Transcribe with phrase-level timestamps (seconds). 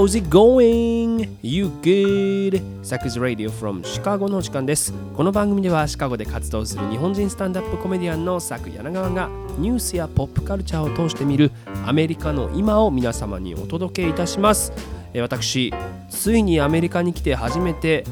[0.00, 1.28] How's it going?
[1.42, 2.62] You good?
[2.82, 4.94] サクズ Radio from Chicago の時間です。
[5.14, 9.28] この番組ではシカゴで活動する日本人スタンダップコメディアンのサク柳川が
[9.58, 11.50] ニュースやポップカルチャーを通して見る
[11.84, 14.72] アメリカの今を皆様にお届けいたします。
[15.12, 15.70] え私、
[16.08, 18.06] ついにアメリカに来て初めて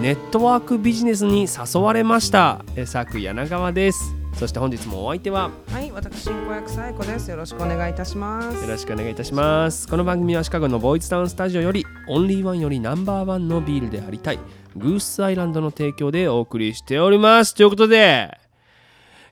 [0.00, 2.64] ネットワークビジネスに誘われました。
[2.74, 4.23] えサク柳川です。
[4.36, 7.30] そして本日もお相手ははい、私、進行役サイコです。
[7.30, 8.62] よろしくお願いいたします。
[8.62, 9.86] よろしくお願いいたします。
[9.86, 14.40] この番組はシカゴのボーイズタウンスタジオよりオンリーワンよりナンバーワンのビールでありたい
[14.76, 17.54] グースアイランドの提供でお送りしております。
[17.54, 18.36] ということで、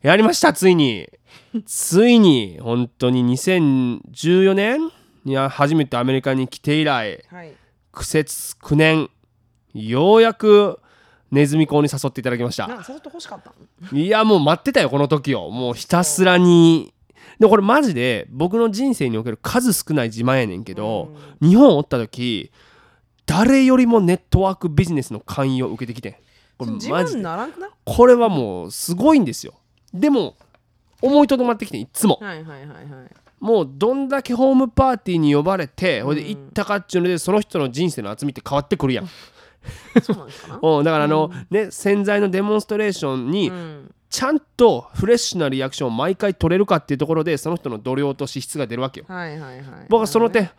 [0.02, 1.08] やりました、ついに。
[1.66, 4.90] ついに、本当に2014年
[5.24, 7.52] に初めてアメリカに来て以来、はい。
[7.90, 9.10] 苦節9年、
[9.74, 10.78] ようやく
[11.32, 12.68] ネズミ講に誘っていただきました。
[12.68, 13.52] 誘って欲しかった
[13.92, 13.98] の？
[13.98, 15.50] いやもう待ってたよこの時を。
[15.50, 16.94] もうひたすらに。
[17.40, 22.52] でこれマジで僕の人生における数少ない自慢やねんけど、日本おった時
[23.26, 26.12] 誰よりもネットワークビジネスの勧誘を受けてきてん。
[26.58, 27.22] これマジで。
[27.22, 27.70] ならんくない？
[27.84, 29.54] これはもうすごいんですよ。
[29.94, 30.36] でも
[31.00, 32.18] 思いとどまってきてんいっつも。
[32.20, 32.86] はいはいはいはい。
[33.40, 39.08] もうどんだけホームパーティーに呼ばれてほいで行ったかっちゅうのでその人の人生の厚みって変わってくるやん
[40.02, 40.58] そうなんですか？
[40.62, 43.94] なうんだからあの、ね洗剤のデモンストレーションに、うん。
[44.10, 49.06] ちゃんとフレッシュなリアクションを毎回取れるかっていうところでその人の度量と資質が出るわけよ。
[49.08, 49.64] はいはいはい。
[49.88, 50.50] 僕はその点、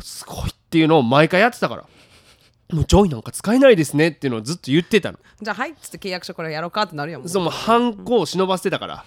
[0.00, 1.84] すごいっていうのを毎回やってたから。
[2.72, 5.18] もうジョイなんか使えないですねっていうのをずっと言ってたの。
[5.42, 7.20] じゃあ、はいっつって契約書これやろうかってなるやん。
[7.20, 9.04] もうそうもうハンコを忍ばせてたから。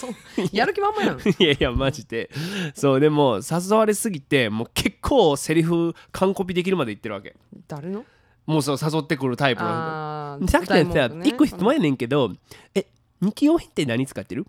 [0.52, 1.18] やる気満々やん。
[1.26, 2.30] いやいやマジで。
[2.74, 7.34] そうでも誘われすぎてもう結構セリフ完コピできるまで言ってるわけ。
[7.66, 8.04] 誰の？
[8.50, 10.38] もうそう誘ってくるタイプの。
[10.42, 10.48] 人。
[10.48, 12.32] さっきのさ、一個質問やねんけど、
[12.74, 12.86] え、
[13.20, 14.46] 日用品って何使ってる？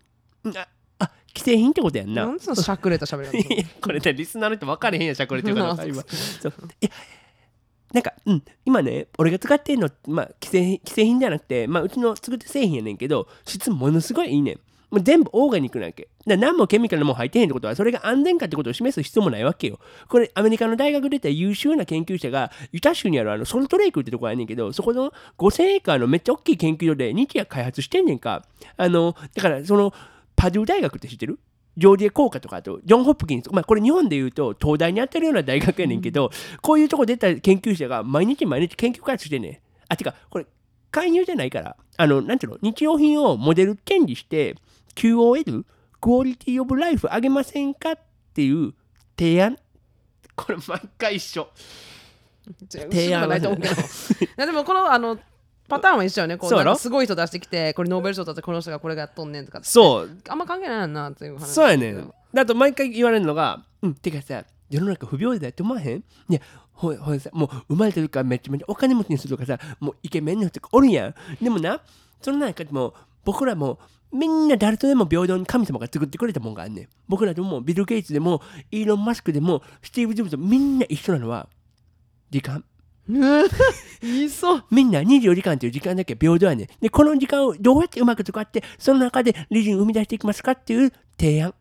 [0.56, 0.68] あ、
[1.00, 2.26] あ、既製品ってことやんな。
[2.26, 6.04] なんでそのしゃくれた喋り いやこれねリスナーの人分かれへんやしゃこれっていうかな 今。
[6.42, 6.54] そう。
[6.82, 6.90] いや
[7.94, 8.44] なんかうん。
[8.66, 14.60] 今ね俺が使ってんのまあ既製品既製品じゃなくてまあうちの作ってる製品やねんけど質ものすごいいいねん
[14.91, 16.09] もう全部オーガニックなわけ。
[16.28, 19.79] だ何もケミカルも入ってへんってことはそれが安全かってことを示す必要もないわけよ。
[20.09, 28.46] これアメリカの大学出た優秀な研究者がユタ州にあるあのソルトレイクってとこやねんけどそこの5000エーカーのめっちゃ大きい研究所で日夜開発してんねんか。
[28.78, 29.94] あのだからその
[30.35, 31.40] パデュー大学って知ってる？
[31.78, 36.29] ジョーディエ工科とかあとジョン・ホップキンスまあこれ日本でいうと東大に当たるような大学やねんけど、
[36.62, 39.58] こういうとこ出た研究者が毎日毎日研究開発してんねん。
[39.88, 40.46] あてかこれ
[40.91, 41.78] 勧誘じゃないから。
[41.96, 42.58] あのなんていうの？
[42.62, 44.58] 日用品をモデルチェンジして
[44.96, 45.66] QOL
[46.00, 48.00] クオリティオブライフ上げませんかっ
[48.34, 48.74] ていう
[49.18, 49.57] 提案
[50.35, 51.47] これ毎回一緒
[52.69, 53.75] 提案はないと思うけど。
[53.75, 53.78] い
[54.35, 55.19] やでもこのあの
[55.68, 56.38] パターンは一緒よね。
[56.38, 56.72] こうそうやろ？
[56.72, 59.63] なんかすごい人出してきて、これノーベル賞取ってこの人がこれがやっとんねんとか。
[59.63, 61.46] そうあんま関係ないなっていう話。
[61.46, 62.13] そうやねん。
[62.34, 66.00] だと毎回言われるのが、うん、てかさ、世の中不平等だって思わへん？
[66.00, 66.41] いや、
[66.73, 71.16] ほいほいさ、もう生まれてるからめちゃめちゃお金持ちにするとかさ、もうイケメンの人とかおるやん。
[71.41, 71.79] でもな、
[72.22, 73.79] その中でも僕らも
[74.14, 76.88] みんな誰とでも平等に神様が作ってくれたもんがあんねん。
[77.08, 78.42] 僕らでもビル・ゲイツでも
[78.72, 81.48] イーロン・マスクでもスティーブ・ジョブズみんな一緒なのは
[82.30, 82.64] 時間。
[83.10, 83.46] 言
[84.26, 84.64] いそう。
[84.72, 86.68] みんな24時間という時間だけ平等やねん。
[86.80, 91.54] で、この時間をどうやってうまく使って、その中で利潤を生み出していきますかっていう提案。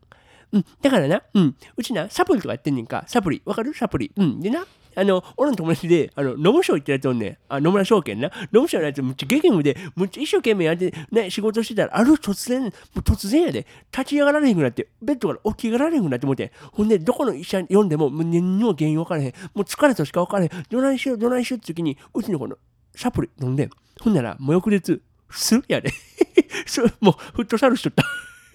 [0.53, 3.73] うん、だからな、うん、うちな、サプリとかやってんねんか、サプリ、わかる？
[3.73, 4.11] サプリ。
[4.15, 4.65] うん、でな、
[4.95, 7.37] あの、俺の友達で、あの、野村賞行ってやつおんねん。
[7.49, 8.29] あ、野村証券な。
[8.51, 19.33] 野村賞のやつ、むっちゃ激務で、むっちゃ一生懸命やって、ね、仕事してたら、ある突然、もう突然やで、立ち上がられへんくなって、ベッドから起き上がられへんくなって思って、ほんで、どこの医者読んでも、もう何にも原因分からへん。
[19.53, 20.49] もう疲れとしか分からへん。
[20.69, 22.57] どないしよう、どないしようって時に、うちのこの、
[22.95, 23.69] サプリ飲んで、
[24.01, 25.91] ほんなら、もう翌日、するやで。
[26.65, 28.03] そうもう、フットサルしとった。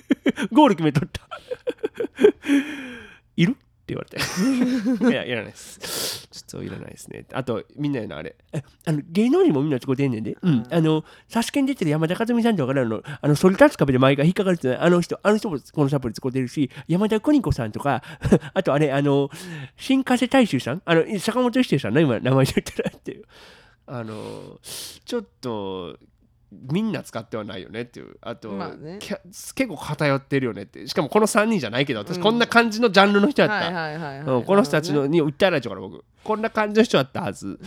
[0.53, 1.27] ゴール決めとった。
[3.37, 3.56] いる？
[3.94, 4.19] 言われて。
[5.11, 6.29] いや、いらないです。
[6.31, 7.25] ちょっといらないですね。
[7.33, 8.37] あと、みんなのあれ。
[8.53, 10.37] えあの芸能人もみんな使ってんねんで。
[10.41, 10.67] うん。
[10.71, 18.03] あの、サスケに出てる山田勝美さんとかの、あの、そり立つ壁で毎回引っかかるってあの人、あの人もこのサプリ使ってるし、山田邦子さんとか、
[18.55, 19.31] あとあれ、あの、
[19.77, 23.25] 新加瀬大衆さん、あの、坂本一生さんの今、名前言ってないっていう。
[23.87, 25.97] あの、ちょっと、
[26.52, 28.16] みんな使ってはないよねっていう。
[28.20, 28.98] あと、まあね。
[29.00, 30.87] 結構偏ってるよねって。
[30.87, 36.04] しかもこの3人じゃないけど私こんな感じのジャンルの人やった、この人たちのに訴えられちゃうから僕。
[36.22, 37.58] こんな感じの人だったはず。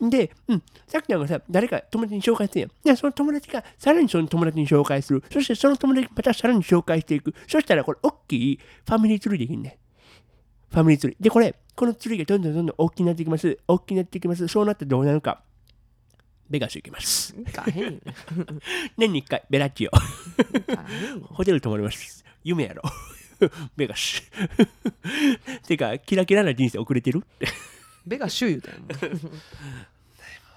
[0.00, 2.70] で、うん、さっきなんかさ誰か友達に紹介してんやん。
[2.84, 5.22] でその友達がさらにその友達に紹介する。
[5.32, 7.34] そしてその友達にまたさらに紹介していく。
[7.46, 9.78] そしたらこれ大きいファミリーツリーできんね
[10.70, 11.16] ファミリーツリー。
[11.22, 13.58] で、これ、このツリーがどんどんどんどん大きくなっていきます。
[13.66, 14.48] 大きくなっていきます。
[14.48, 15.42] そうなってどうなるか。
[16.50, 17.34] ベガス行きます。
[18.96, 19.90] 年に1回、ベラッチオ。
[21.34, 22.24] ホテル泊まります。
[22.42, 22.82] 夢やろ。
[23.76, 24.22] ベガス。
[25.66, 27.18] てか、キラキラな人生遅れてる？
[27.18, 27.48] って。
[28.06, 28.70] ベガシュ言うた
[29.06, 29.10] よ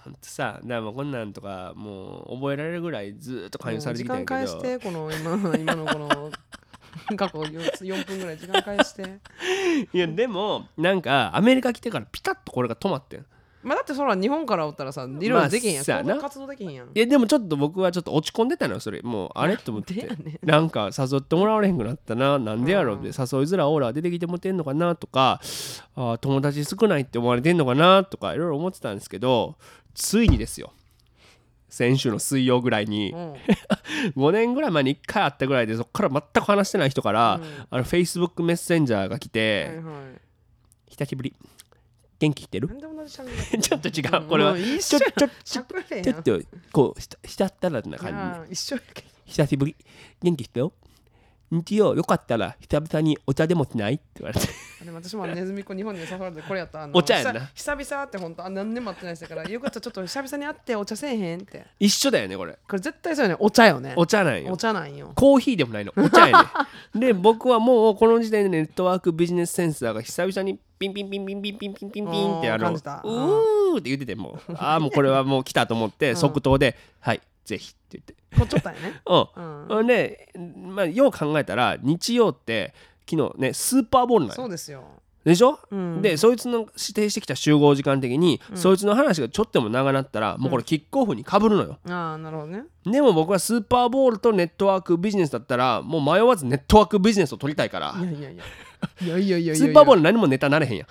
[0.03, 4.35] ほんとさ、だもう こんなんとか、もう覚えられるぐらいずーっと勧誘されて時きたんやけど。
[4.35, 6.31] 間返してこの今今のこの
[7.17, 9.03] 過去 4, 4分ぐらい時間返して
[9.93, 13.25] いや、でも、なんか、アメリカ来てからピタッとこれが止まってん。
[13.63, 16.17] まあだってそら日本からおったらさいろいろできへんやん、まあさな。
[16.17, 16.87] 活動できへんやん。
[16.87, 19.93] いやでもちょっと僕はちょっと落ち込んでたのよそれもうあれと思って。
[19.93, 22.39] なんでやねなんか誘ってもらわれへんくなったな。
[22.39, 23.07] なんでやろうって。
[23.07, 25.39] 誘いづらいオーラが出てきてもてんのかなとか。
[25.95, 29.55] あー友達少ないって思われてんのかなとかいろいろ思ってたんですけど
[29.93, 30.73] ついにですよ。
[31.69, 33.11] 先週の水曜ぐらいに。
[33.11, 33.33] うん。
[34.17, 40.31] 5年ぐらい前に1回会ったぐらいでそこから全く話してない人から、あの Facebook メッセンジャーが来て、はいはい
[40.91, 41.33] 久しぶり
[42.21, 42.69] 元気してる？
[42.69, 44.27] ちょっと違う。
[44.27, 46.39] これはちょっとちょっとちょっと
[46.71, 48.55] こうしたひたったらな感じ。
[49.25, 49.75] 久しぶり。
[50.21, 50.71] 元気してよ。
[51.51, 53.95] 日曜よかったら久々にお茶でもしない？
[53.95, 54.47] って言われて。
[54.81, 57.51] あでも私も ネズミ子日本に誘われてこれやったあのお茶やんな。
[57.53, 61.65] 久久々って本当あ何年も会ってないですからよかったらちょっと久々に会ってお茶せえへんって。
[61.79, 62.53] 一緒だよねこれ。
[62.53, 63.35] これ絶対そうよね。
[63.39, 63.93] お茶よね。
[63.97, 64.53] お茶なんよ。
[64.53, 65.11] お茶なんよ。
[65.15, 65.93] コーヒーでもないの。
[65.97, 66.53] お茶や
[66.95, 77.21] ねで僕はもうこの時点でネットワークビジネスセンサーが久々にピンピンピンピンピンピンピンピンピンってあのうーって言っててもうああもうこれはもう来たと思って即答ではい
[77.51, 78.15] ぜひって言って。
[78.37, 79.01] こっちょったんやね。
[79.05, 79.79] うん。
[79.79, 79.87] うん。
[79.87, 82.73] で、まあ、よう考えたら日曜って
[83.09, 84.35] 昨日ねスーパーボールなんよ。
[84.35, 84.83] そうですよ。
[85.25, 86.01] でしょ、うん。
[86.01, 91.77] でそいつの指定してきた集合時間的に、そいつの話がちょっとでも長なったら、もうこれキックオフにかぶるのよ。
[91.87, 92.63] ああなるほどね。
[92.85, 97.93] でも僕はスーパーボールとネットワークビジネスだったらもう迷わずネットワークビジネスを取りたいから。
[97.99, 98.43] いやいやいや。
[99.01, 100.87] いやいやいや スーパーボールル何もネタなれへんやん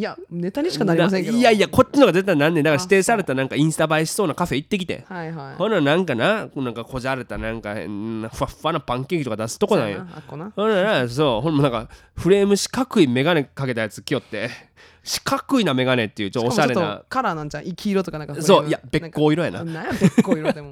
[0.00, 1.36] いやネタにしかなりませんけど。
[1.36, 2.64] いやいやこっちの方が絶対なんねん。
[2.64, 5.04] だから指定されたなんかインスタ映えしそうなカフェ行ってきて。
[5.06, 5.54] はいはい。
[5.56, 10.06] ほななんかななんかこじゃれたなんかふわっふわなパンケーキとか出すとこなんよ。
[10.26, 11.42] ほんならそう。
[11.42, 14.48] ほんまなんかフレーム四角いメガネかけたやつ来よって
[15.10, 17.02] 四角いなメガネっていうちょっとおしゃれな。
[17.08, 17.64] カラーなんじゃん。
[17.64, 19.64] 黄色とかなんかそういやべっこう色やな。
[19.64, 20.70] なんやべっこう色でも。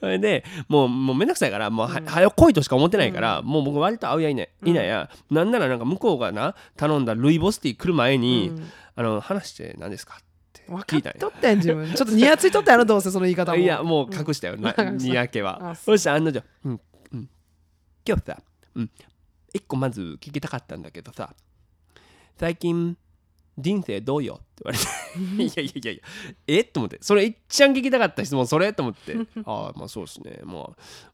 [0.00, 8.52] そ れでもうもうめんどくさいからもうは,、はよ来いとしか思ってないから、もう僕割と会うやいないいないや、なんならなんか向こうがな頼んだルイボスティー来る前に、
[8.94, 10.24] あの話して何ですかっ
[10.54, 11.16] て分か聞いたんや。
[11.18, 11.92] っとったやん自分。
[11.92, 13.58] ちょっとニヤついとったやろどうせその言い方も。
[13.58, 15.72] いやもう隠したよ、なうんにやけは。
[15.72, 16.80] あそしたら案の定、うん
[17.12, 17.28] うん、
[18.06, 18.38] 今日さ、
[18.74, 18.90] うん、
[19.52, 21.34] 一個まず聞きたかったんだけどさ
[22.38, 22.96] 最近
[23.58, 24.40] 人生どうよ？
[24.42, 24.84] って言われて。
[25.62, 26.02] いやいやいやいや。
[26.46, 26.64] え？
[26.64, 26.98] と思って。
[27.00, 28.72] それいっちゃん聞きたかった質問それ？
[28.72, 29.14] と思って。
[29.46, 30.40] ああまあそうですね。
[30.44, 30.54] まあ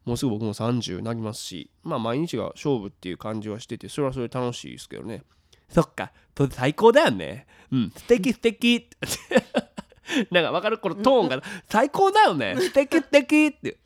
[0.05, 1.69] もうすぐ僕も30になりますし。
[1.83, 5.23] まあ毎日が勝負っていう感じはしててそれはそれで楽しいですけどね。
[5.69, 6.11] そっか。
[6.37, 7.47] それ最高だよね。
[7.71, 7.91] うん。
[7.95, 8.89] 素敵素敵。
[10.31, 10.77] なんか分かる？
[10.79, 11.41] このトーンが。
[11.69, 12.55] 最高だよね。
[12.59, 13.47] 素敵素敵。
[13.47, 13.77] って。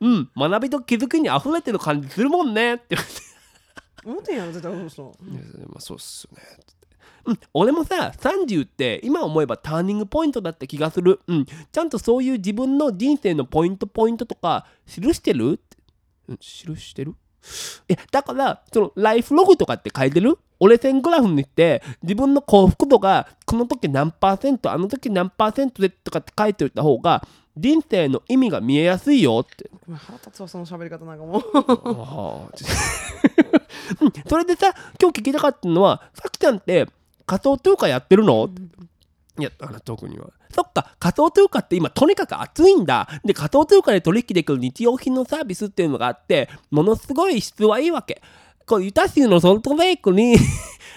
[0.00, 0.30] うん。
[0.36, 2.74] 学びと気づきに溢れてる感じするもんね。
[2.74, 2.96] って。
[2.96, 3.20] 言われて
[4.04, 6.42] 思ってんやろ絶対そうそういやまあそうっすよね。
[7.26, 15.54] うん、俺もさ30って今思えばターニングポイントだった気がする、うん、ちゃんとそういう自分の人生のポイントポイントとか記してる？
[15.54, 15.76] って、
[16.28, 16.44] うん、記
[16.76, 17.14] してる？
[17.88, 20.38] いやだからそのライフログとかって書いてる？
[20.60, 27.26] 折れ線グラフにして自分の幸福度がこの時何パーセントあの時何パーセントでとかって書いておいた方が
[27.56, 29.70] 人生の意味が見えやすいよって。
[29.86, 31.38] 腹立つわその喋り方なんかも。
[34.00, 36.88] うそれでさ今日聞きたかったのはさきちゃんって
[37.26, 38.50] 仮想通貨やってるの？
[39.38, 40.30] いやあの特には。
[40.54, 40.94] そっか。
[40.98, 43.08] 仮想通貨って今とにかく熱いんだ。
[43.24, 48.22] で仮想通貨で取引できる日用品のサービスっていうのがあってものすごい質はいいわけ。
[48.66, 50.36] こうユタ州のソルトレイクに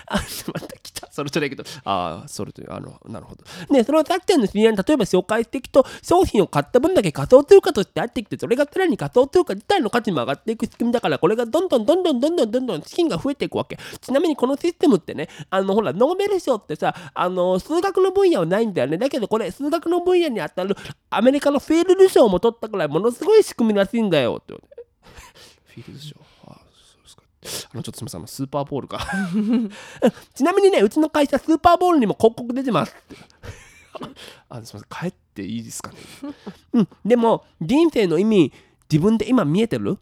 [0.10, 0.22] あ
[0.54, 20.76] また来たソルトレイクとああソルトあのなるほどねそれをさきちゃんの知り合いに例えば紹介していくと商品を買った分だけ仮想通貨として入ってきてそれがさらに仮想通貨自体の価値も上がっていく仕組みだからこれがどんどんどんどんどんどんどんどん資金が増えていくわけちなみにこのシステムってねあのほらノーベル賞ってさあの数学の分野はないんだよねだけどこれ数学の分野に当たる
[21.10, 24.88] アメリカのフィールド賞も取ったくらいものすごい仕組みらしいんだよって言われて
[25.66, 26.16] フィールド賞
[27.72, 29.06] あのちょっとすみませんあのスーパーボールか。
[30.34, 32.96] ちなみにねうちの会社スーパーボールにも広告出てます
[34.50, 35.98] あすみません帰っていいですかね。
[36.74, 36.88] うん。
[37.06, 38.54] でも人生の意味
[38.92, 39.98] 自分で今見えてる？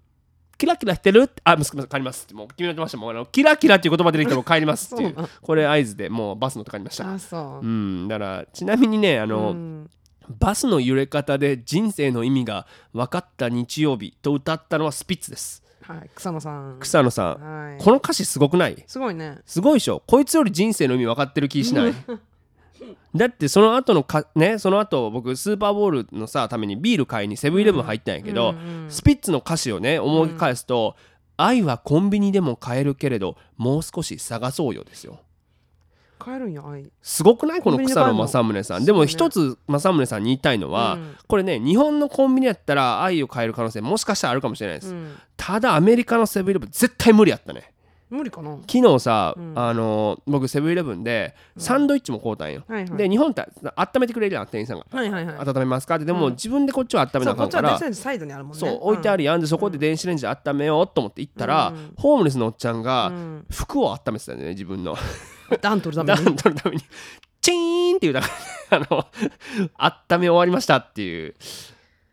[0.57, 1.23] キラキラしてる？
[1.23, 2.33] ってあ、息子さん帰りますって。
[2.33, 2.97] もう決めてました。
[2.97, 5.15] もうあのキラキラっていう言葉出てきても帰りますっていう。
[5.41, 7.13] これ合図でもうバス乗って帰りました。
[7.13, 7.65] あそう。
[7.65, 8.07] うん。
[8.07, 9.89] だからちなみにねあの、うん。
[10.29, 16.77] バスの揺れ方で人生の意味が分かった日曜日と歌ったのはスピッツですはい草野さん。
[16.79, 17.77] 草野さん、はい。
[17.83, 18.83] この歌詞すごくない？
[18.87, 19.39] すごいね。
[19.45, 20.01] すごいでしょ？
[20.07, 21.93] こいつより人生の意味分かってる気しない？
[23.15, 30.95] だってその後のかねその後僕スーパーボールのさためにビール買いにセブンイレブン入ったんやけど、うんうんスピッツの歌詞をね思い返すと、
[31.37, 35.19] 愛はコンビニでも買えるけれどもう少し探そうよですよ
[36.23, 37.61] 帰るんや愛すごくない？
[37.61, 38.85] この草野正宗さん。
[38.85, 41.15] でも一つ正宗さんに言いたいのは、うん。
[41.27, 45.15] これね日本のコンビニやったら愛を買える可能性もしかしたらあるかもしれないです、うん。
[45.37, 47.71] ただアメリカのセブンイレブン絶対無理やったね。
[48.07, 48.55] 無理かな？
[48.67, 49.53] 昨日さ、うん。
[49.55, 52.97] あの僕セブンイレブンでサンドイッチも買うたんよ、はいはい。
[52.97, 53.43] で日本って
[53.75, 55.35] 温めてくれるやん店員さんが、はいはいはい。
[55.39, 55.95] 温めますか？
[55.95, 56.33] ってでも、うん。
[56.33, 58.59] 自分でこっちは温めなそうこっちはあかんから電子レンジサイドにあるもんね。
[58.59, 59.41] そう置いてあるやん。
[59.41, 61.93] でそこで電子レンジで温めようと思って行ったら、うん。
[61.97, 63.45] ホームレスのおっちゃんうがん。
[63.51, 64.95] 服を温めてたんだよね自分の
[65.61, 66.81] 暖取るため暖に取るために。
[67.41, 68.27] チーンっていうだか
[68.71, 69.05] らあの
[69.77, 71.35] 温め終わりましたっていう。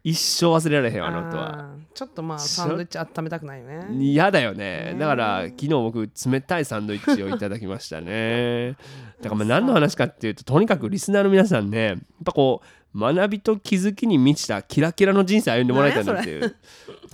[0.04, 1.76] 一生忘れられへんあの音は。
[1.94, 3.86] ちょっとまあサンドイッチ温めたくないよね。
[4.04, 4.92] 嫌だよね。
[4.94, 4.96] ね。
[4.98, 8.76] だから昨日僕冷たいサンドイッチをいただきましたね。
[9.20, 12.62] だからまあ何の話かっていうととにかくリスナーの皆さんねやっぱこ
[12.94, 16.56] う学びと気づきに満ちたキラキラの人生歩んでもらいたいなっていう。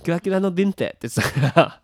[0.03, 1.81] キラキラの人生って言ってたから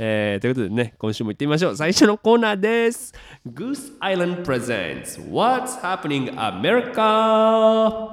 [0.00, 1.76] えーということでね今週も行ってみましょう。
[1.76, 3.12] 最初のコーナーです。
[3.46, 8.12] Goose Island Presents What's Happening America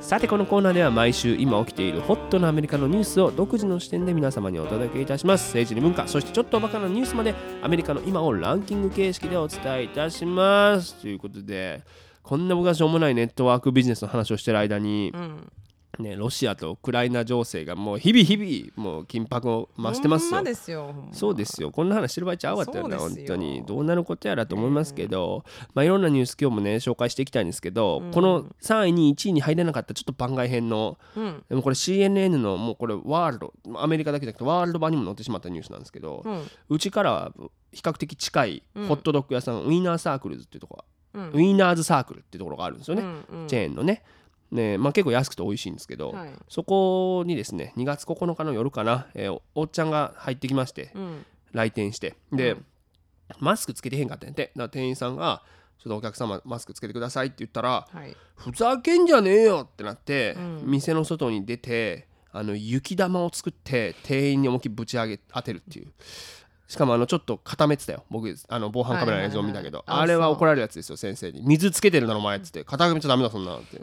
[0.00, 5.48] さてこのコーナーでは毎週今起きているホットなアメリカのニュースを独自の視点で皆様にお届けいたします。
[5.48, 10.94] 政治に文化そしてちょっとおバカなニュースまでアメリカの今をランキング形式でお伝えいたします。
[10.96, 11.82] ということで
[12.22, 15.52] こんな僕がしょうもないネットワークビジネスの話をしてる間に、うん。
[15.98, 20.42] ね、ロシアとウクライナ情勢がもう日々日々もう緊迫を増してますよ。
[20.42, 21.70] ですよそうですよ。
[21.70, 23.26] こんな話してる場合ちゃうわったよなそうですよ。
[23.26, 31.44] 本当にどうなることやらと思いますけど、まあいろんなニュース今日もね紹介していきたいんですけど、この3位に1位に入れなかったちょっと番外編のうん。
[31.48, 36.24] でもこれ CNN のもうこれワールドアメリカだけじゃなくてワールド版にも載ってしまったニュースなんですけど
[36.68, 37.32] うちからは
[37.72, 41.28] 比較的近いホットドッグ屋さん、ウィーナーサークルズっていうところうん。
[41.30, 43.02] ウィーナーズサークルっていうところがあるんですよね、
[43.46, 44.02] チェーンのね
[44.50, 46.32] ねまあ、結構安くて美味しいんですけど、はい。
[46.48, 51.26] そこにですね2月9日の夜かな、えーおおっちゃんが入ってきまして、うん。
[51.52, 52.64] 来店してで、うん。
[53.40, 54.52] マスクつけてへんかったんやて。
[54.56, 55.42] だ店員さんが
[55.78, 60.62] 「ちょっとお客様マスクつけてください」って言ったらはい「ふざけんじゃねえよ!」ってなって、うん。
[60.64, 65.92] 店の外に出てあの雪玉を作って店員に思いっきりぶち上げ当てるっていう。
[66.68, 68.04] しかもあのちょっと固めてたよ。
[68.10, 71.40] 僕あの防犯カメラの映像見たけど、はいはいはいああれは怒られるやつですよ先生に。
[71.42, 72.62] 水つけてるだろお前っつって。
[72.62, 73.80] 固めちゃダメだそんなのって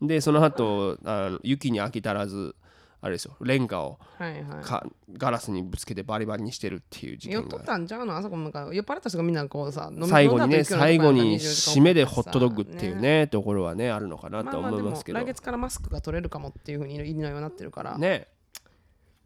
[0.00, 2.54] でその後あの雪に飽き足らず
[3.00, 4.64] あれですよレンガをはいはい。
[4.64, 7.42] かガラスにぶつけてバリバリにしてるっていう事件が。
[7.42, 8.16] 酔っとったんじゃうの？
[8.16, 15.18] あそこなんか酔っ払った人がみんなこうさ飲み最後にね最後にとこやったら24時間締めでホットドッグっていうねところはねあるのかなと思いますけど。
[15.20, 18.26] 来月からマスクが取れるかもっていうふうにいのようになってるから、ね。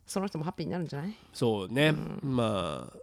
[0.07, 1.15] その人もハッピーになるんじゃない？
[1.33, 1.95] そうね。
[2.23, 2.97] まあ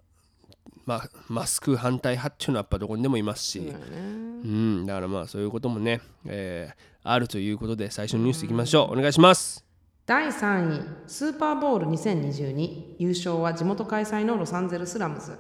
[0.90, 3.60] まあマスク反対派っていうのはやっぱどこにでもいますし。
[3.72, 3.78] そ
[4.42, 8.98] うんだからまあそういうこともねえーあるということで最初のニュースいきましょう。
[8.98, 9.64] お願いします。
[10.08, 15.38] 第3位スーパーボール2022優勝は地元開催のロサンゼルスラムズ。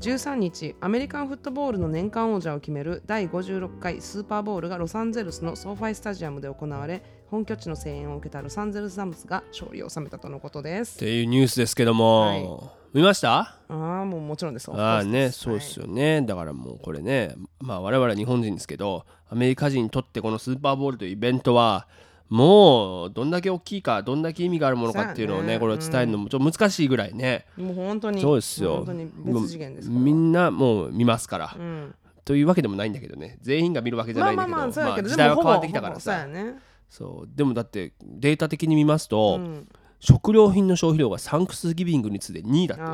[0.00, 10.96] 13日アメリカンフットボールの年間王者を決める第56回スーパーボールがロサンゼルスのソーファイスタジアムで行われ本拠地の声援を受けたロサンゼルスラムズが勝利を収めたとのことです。
[10.96, 13.38] っていうニュースですけども、はい見ました？
[13.38, 14.70] ああもうもちろんです。
[14.70, 21.88] ああねそうですよね、だからもうこれねまあ我々は日本人ですけどアメリカ人にとってこのスーパーボールというイベントは
[22.28, 25.58] もうどんだけ大きいかどんだけ意味があるものかっていうのをねね。
[25.58, 28.76] これを伝えるのもちょっと難しいぐらいね、もう本当にそうですよ。
[28.76, 31.94] 本当に別次元ですもうみんなもう見ますから、うん。
[32.24, 33.38] というわけでもないんだけどね。
[33.42, 34.68] 全員が見るわけじゃないんだけど、まあ
[35.02, 36.54] 時代は変わってきたからほぼそうね。
[36.88, 37.28] そう。
[37.34, 39.68] でもだってデータ的に見ますと、うん
[40.04, 42.84] 食料品の消費量がサンクスギビングに次いで2位だって。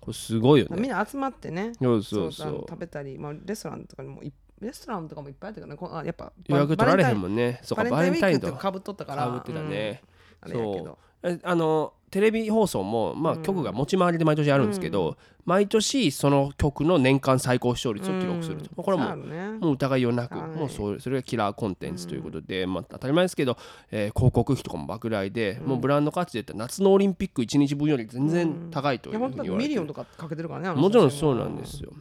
[0.00, 0.76] これすごいよね。
[0.76, 1.72] あみんな集まってね。
[1.80, 2.66] そうそうそう。
[2.68, 5.76] 食べたり、まあ、レストランとかにもいレストランとかもいっぱいあったけどね。
[5.76, 9.24] こあやっぱ予約取られへんもんんねそうかバレンタインとタインウィークってかぶっとったから。
[9.24, 10.02] かぶってたね、
[10.46, 10.52] うん。
[10.52, 10.98] あれやけど。
[11.02, 18.84] えあのテレビ放送も、まあ、曲が持ち回りで毎年あるんですけど、毎年その曲の年間最高視聴率を記録すると、うん。
[18.84, 19.48] これはもそうね。
[19.60, 20.48] もう疑いようなく、はい。
[20.48, 23.56] もうそうそれがキラーコンテンツということで、まあ、当たり前ですけど、
[23.92, 29.74] えー広告費とかも莫大で、もうブランド価値で言ったら夏のオリンピック1日分より全然高いといいうふうや本当だミに言われてる。
[29.74, 31.92] リオンとかかけてるからねもちろんそうなんですよ。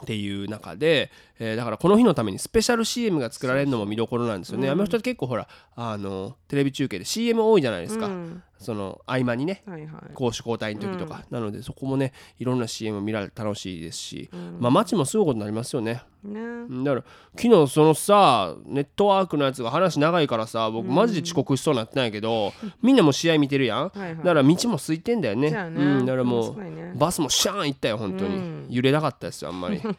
[0.00, 4.68] っていう中で、えーだからこの日のためにスペシャル CM が作られるのも見どころなんですよね。
[4.70, 5.46] アメフトって結構ほら
[5.76, 8.06] あのテレビ中継で CM 多いじゃないですか。
[8.06, 10.14] うんその合間にねはいはい。
[10.14, 16.02] 攻守交代の時とか、なのでそこもねいろんな CM 見られて楽しいですし、まあ街もすごいことになりますよね。
[16.24, 16.40] ね。
[16.84, 17.04] だから
[17.36, 22.52] 昨日そのさネットワークのやつが話長いからさ僕マジで遅刻しそうになってないけど、
[22.82, 24.16] みんなも試合見てるやん、はいはい。
[24.16, 25.50] だから道も空いてんだよね。
[25.50, 25.56] ね。
[25.58, 26.92] うん、だからもう、ね。
[26.96, 28.66] バスもシャーン行ったよ本当に、うん。
[28.70, 29.80] 揺れなかったですよあんまり。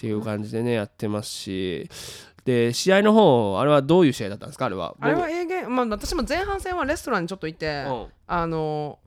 [0.00, 1.90] っていう感じでねやってますし
[2.50, 4.66] で試合の方あれはどういう試合だったんですか？
[4.66, 4.94] あれは。
[5.00, 8.06] あれは A ゲーム、まあ、私も前半戦はレストランにちょっといて、うん。
[8.26, 8.98] あの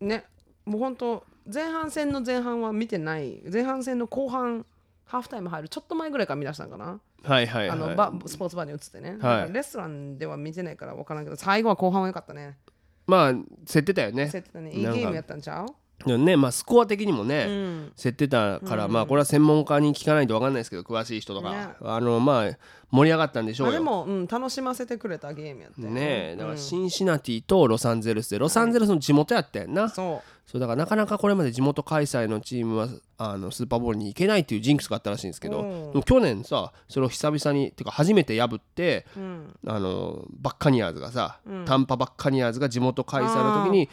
[0.00, 0.24] ね
[0.64, 4.66] もう本当前半戦の前半は見てない前半戦の後半
[5.06, 7.70] ハーフタイム入るちょっと前ぐらいから見出したのかな、はいはいはい。
[7.70, 12.58] あのバスポーツバーに移ってね、だからレストランでは見てないから分からんけど最後は後半は良かったね。
[13.06, 13.34] まあ
[13.66, 14.28] 競ってたよね。
[14.30, 14.70] 競ってたね。
[14.72, 15.66] いいゲームやったんちゃう？
[16.06, 17.92] ねまあスコア的にもね、うん。
[17.96, 21.68] 競ってたから、まあこれは専門家に聞かないと分かんないですけど詳しい人とか、ね。
[21.82, 22.50] あのまあ
[22.90, 26.00] 盛り上がったんでしょうよ、まあでも、うん、楽しませてくれたゲームやったよね。
[26.32, 26.58] えだからうん。
[26.58, 32.88] シンシナティとロサンゼルスでロサンゼルスの地元やったやんな、そそうだからなかなかこれまで地元開催のチームは
[33.18, 35.92] あのスーパーボールに行けないっていうジンクスがあったらしいんですけど、うん。
[35.92, 41.64] でも去年さそれを久々にてか初めて破ってう、うん、あのバッカニアーズがさ、うん。
[41.66, 43.90] タンパバッカニアーズが地元開催の時に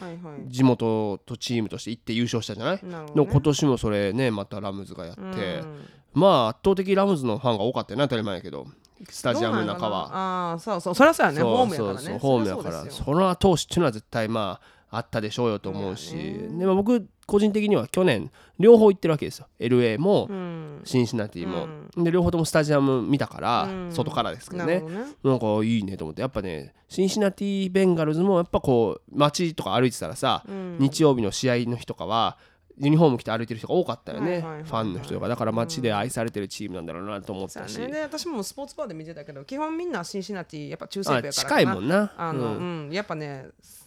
[0.48, 5.84] 地元とチームとして行って優勝したじゃない、なるほど、でもね、今年もそれねまたラムズがやって、うん。
[6.14, 8.66] まあ圧倒的ラムズのファンが多かったよね当たり前やけど
[9.10, 10.08] スタジアムの中は。
[10.10, 10.94] ああーそうそう。
[10.94, 11.42] そりゃそうやね。
[11.42, 12.18] ホームやからね。
[12.18, 12.90] ホームやから。
[12.90, 16.58] その後押しっていうのは絶対まああったでしょうよと思うし、まあね。
[16.58, 19.48] でも僕個人的には去年両方行ってるわけですよ。
[19.58, 20.80] LA もうん。
[20.84, 21.66] シンシナティも、
[22.02, 23.92] で両方ともスタジアム見たから、うん。
[23.92, 24.80] 外からですけどね。
[24.80, 25.06] なね。
[25.24, 30.76] なんかいいねと思ってやっぱねシンシナティベンガルズもやっぱこう街とか歩いてたらさ、うん。
[30.78, 32.38] 日曜日の試合の日とかは
[32.78, 35.28] ユニフォーム着て歩いてる人が多かったよね、ファンの人が。
[35.28, 37.94] だから街で愛されてるチームなんだろうなと思ったし、やね。
[37.94, 42.12] で私もスポーツバーで見てたけど基本みんなシンシナティやっぱ中西部やからあ近いもんな。
[42.16, 42.90] あの、ううん。
[42.92, 43.46] やっぱね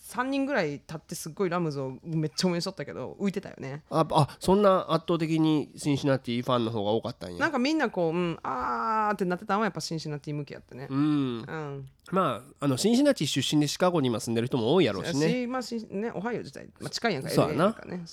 [0.09, 3.83] 3人ぐらい立ってすっごいラムズをめっちゃ応援しとったけど浮いてたよね。
[3.91, 7.39] ああそんな圧倒的にシンシナティファンの方が多かったんや。
[7.39, 10.88] なんかみんなこう、うん、あーってなってたのはやっぱシンシナティ向きやったね。
[10.89, 10.97] うん。
[10.97, 11.01] う
[11.41, 15.30] んまああのシンシナティ出身でシカゴに今住んでる人も多いやろうしね。
[15.30, 17.76] しまあしねオハイオ自体、まあ、近いやんかそうやな。
[17.86, 18.04] ね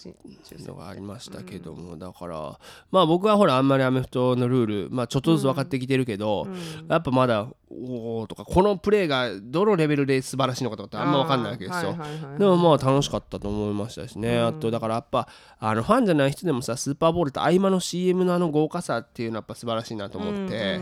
[0.66, 2.58] のがありましたけども、だから
[2.90, 6.46] まあ僕はほらあんまりアメフトのルールまあちょっとずつ分かってきてるけど、
[6.88, 11.96] やっぱまだおおとかこのプレーがどのレベルで素晴らしいのかとかってあんま分かんないわけですよ、
[12.38, 15.28] でもまあ楽しかったと思いましたしね、あとだからやっぱ
[15.58, 20.80] あのファンじゃない人でもさスーパーボールと合間の CM のあの豪華さっていうのはやっぱ素晴らしいなと思って、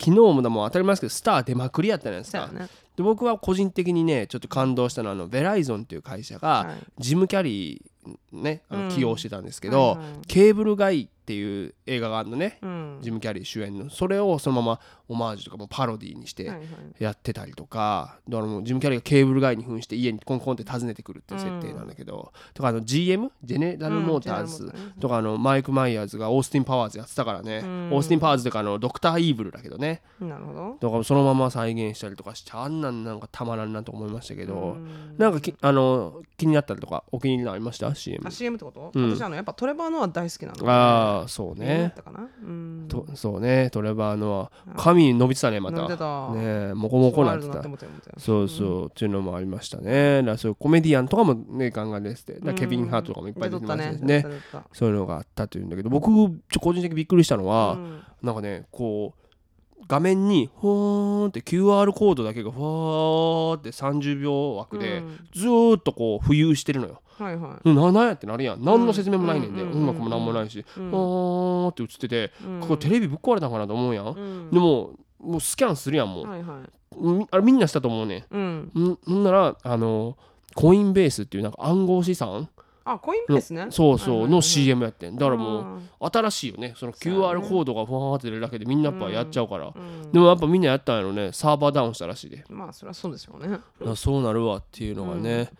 [0.00, 2.68] 昨日もでも当たり前ですけどスター出まくりやったじゃないですか、ね。
[2.96, 6.76] で僕は個人的にねちょっと感動したのはあのベライゾンっていう会社が、はい。
[6.98, 7.90] ジム・キャリー
[8.32, 10.06] ねあの起用してたんですけど、はいはい。
[10.26, 12.98] ケーブルガイっていう映画があるのね、うん。
[13.00, 13.88] ジム・キャリー主演の。
[13.88, 16.52] それをそのままオマージュとかもパロディにして
[16.98, 24.72] やってたりとか、だからもうジム・キャリーがケーブルガイに扮して家にコンコンって訪ねてくるっていう設定なんだけど、とかあの GM ジェネラル・モーターうんズ。
[25.00, 30.02] とかあのマイク・マイヤーズがオースティン・パワーズやってたからね、オースティン・パワーズとかあのドクター・イーブルだけどね。
[30.20, 30.76] なるほど。
[30.78, 34.76] だからそのまま再現したりとかしてあんなんなんかたまらんなと思いましたけど、
[35.16, 37.93] なんかきあの気になったりとかお気に入りのありました？
[37.94, 39.16] CM あ CM ってこと、うん。
[39.16, 42.28] 私あのやっぱトレバーノア大好きなのああそうっねたかな？
[42.42, 42.86] うん。
[42.88, 43.70] とそうね。
[43.70, 45.78] トレバーのは髪伸びてたねまた。
[45.78, 46.30] 伸びてた。
[46.32, 47.48] ねモコモコなってた。
[47.48, 50.18] ワイルドなって思ったよ思ったよそうそう、っていうのもありましたね。
[50.18, 52.32] だからそういうコメディアンとかもねガンガン出てて。
[52.34, 54.22] だからケビン・ハートとかもいっぱい出てましたしね。
[54.22, 56.10] 出とったねそういうのがあったというんだけど僕
[56.50, 58.02] ちょ個人的にびっくりしたのは、うん。
[58.22, 59.23] なんかねこう
[59.88, 65.18] 画面にふーんって QR コードだけがふわーって30秒枠でうん。
[65.34, 67.00] ずーっとこう浮遊してるのよ。
[67.18, 68.64] はいはうんななんやってなるやん。
[68.64, 70.90] 何の説明もないねんで、うん音楽もなんもないし、うん。
[70.90, 72.60] ふーんって映ってて、うん。
[72.60, 74.50] ここテレビぶっ壊れたんかなと思うやん、うん。
[74.50, 76.96] でももうスキャンするやんもう、はいはい。
[76.96, 78.70] みあれみんなしたと思うねうん。
[78.74, 80.16] んんんならあの
[80.54, 82.48] コインベースっていうなんか暗号資産
[82.84, 83.66] あコインベースね。
[83.70, 85.16] そうそうの CM やってん。
[85.16, 85.88] だからもううん。
[86.12, 86.74] 新しいよね。
[86.76, 90.12] その QR コードがふわーって出るだけでみんなやっぱやっちゃうから、うん。
[90.12, 91.32] でもやっぱみんなやったんやろね。
[91.32, 93.58] サーバーダウンしたらしいで、まあそりゃそうですよね。
[93.86, 95.50] あそうなるわっていうのがね、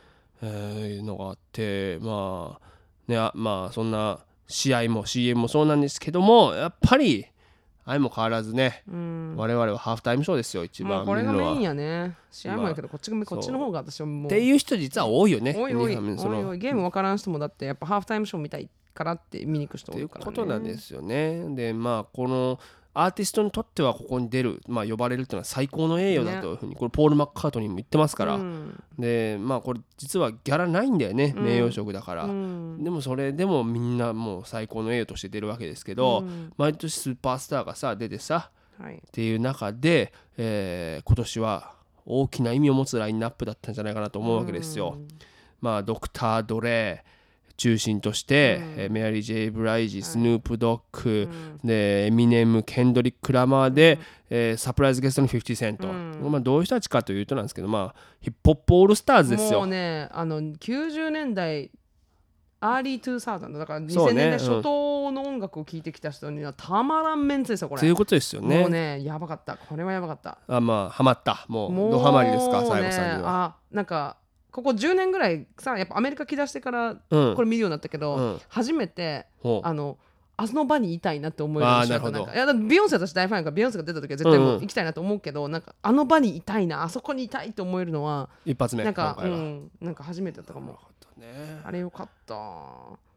[0.43, 7.27] えーいうのがあってまあねあまあそんな試合も CM もそうなんですけどもやっぱり
[7.87, 9.35] 相も変わらずね、うん。
[9.37, 11.07] 我々はハーフタイムショーですよ一番。
[11.07, 11.35] 見るのは。
[11.35, 12.17] れがメインやね。
[12.31, 14.27] 試合もやけどこっちがこっちの方が私はもう。
[14.27, 15.55] っていう人実は多いよね。
[15.57, 16.19] おいおい。
[16.19, 21.55] そのおいゲーム分からん人もだってやっぱハーフタイムショー見たいからって見に行く人多いから、ね、ことなんですよね。
[21.55, 22.59] でまあこの
[22.95, 28.83] アーティストにとってはここに出る、まあ、呼ばれるっていうのは最高の栄誉だというふうにこれポール・マッカートニーも言ってますから、うん。
[28.99, 31.45] でまあこれ実はギャラないんだよね、うん。
[31.45, 32.85] 名誉職だから、うん。
[32.85, 36.53] でもそれでもみんなもう最高の栄誉として出るわけですけど、うん。
[36.57, 38.95] 毎年スーパースターがさ出てさはい。
[38.95, 41.75] っていう中で、えー今年は
[42.07, 44.99] 大きな意味を持つラインナップだったんじゃないかなと思うわけですよ。
[45.61, 47.05] まあドクター・ドレ
[47.57, 51.29] 中心として、えーメアリー・ジェイ・ブライジ、スヌープ・ドッグ、
[51.63, 53.99] でエミネムケンドリック・ラマーで、
[54.31, 59.61] えーサプライズゲストの50セント、まあ、どういう人たちかというとなんですけど、まあ、ヒップホップオールスターズですよ。
[59.61, 59.69] もう。
[59.69, 61.71] ねあの90年代
[62.65, 64.31] アーリー2000だから2000そうね。
[64.31, 67.81] 年代初頭の音楽を聴いてきた人にはたまらんメンツですよこれ。
[67.81, 68.61] ということですよね。
[68.61, 69.59] もうねやばかった。
[69.59, 70.39] これはやばかった。
[70.49, 71.45] あまあハマった。
[71.49, 73.45] もうもうドハマりですかね最後さんには。
[73.45, 74.17] あなんか
[74.55, 77.35] ここ10年ぐらいさやっぱアメリカ来だしてからうん。
[77.35, 78.41] これ見るようになったけど、うん。
[78.49, 79.67] 初めてほう。
[79.67, 79.99] あの
[80.37, 89.19] あの場にいたいなって思えるようにしたなんかいやビヨンセ私大ファンやからビヨンセが出た時は絶対もう行きたいなと思うけど、なんかあの場にいたいなあそこにいたいと思えるのは一発目なんか。
[89.21, 89.71] うん。
[89.81, 90.79] なんか初めてだったかも。
[91.17, 91.61] ね。
[91.65, 92.35] あれよかった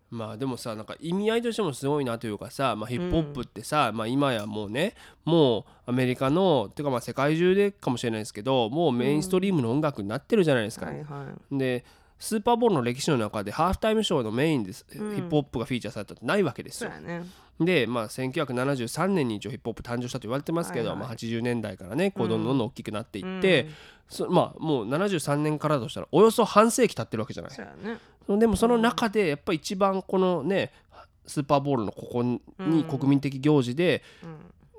[0.09, 10.85] まあでもさなんか意味合いとしてもすごいなというかさ、まあ、ヒップホップってさ、まあ、今やもうねもうアメリカのてかまあ世界中でかもしれないですけどもうメインストリームの音楽になってるじゃないですか。
[10.85, 11.83] はいはで
[12.19, 16.89] スーパーボールの歴史の中でハーフタイムショーのメインです、ヒップホップがフィーチャーされたってないわけですよ。
[16.89, 17.23] ね。
[17.59, 21.07] で、まあ、1973年に一応ヒップホップ誕生したと言われてますけど、はいはい。
[21.09, 23.67] まあ、80年代からねこうどんどんどん大きくなっていって、
[24.09, 27.51] そまあ、もう73年からだとしたらおよそ半世紀経ってるわけじゃない
[28.27, 30.71] でもその中でやっぱり一番このね
[31.25, 32.41] スーパーボールのここに
[32.85, 34.01] 国民的行事で、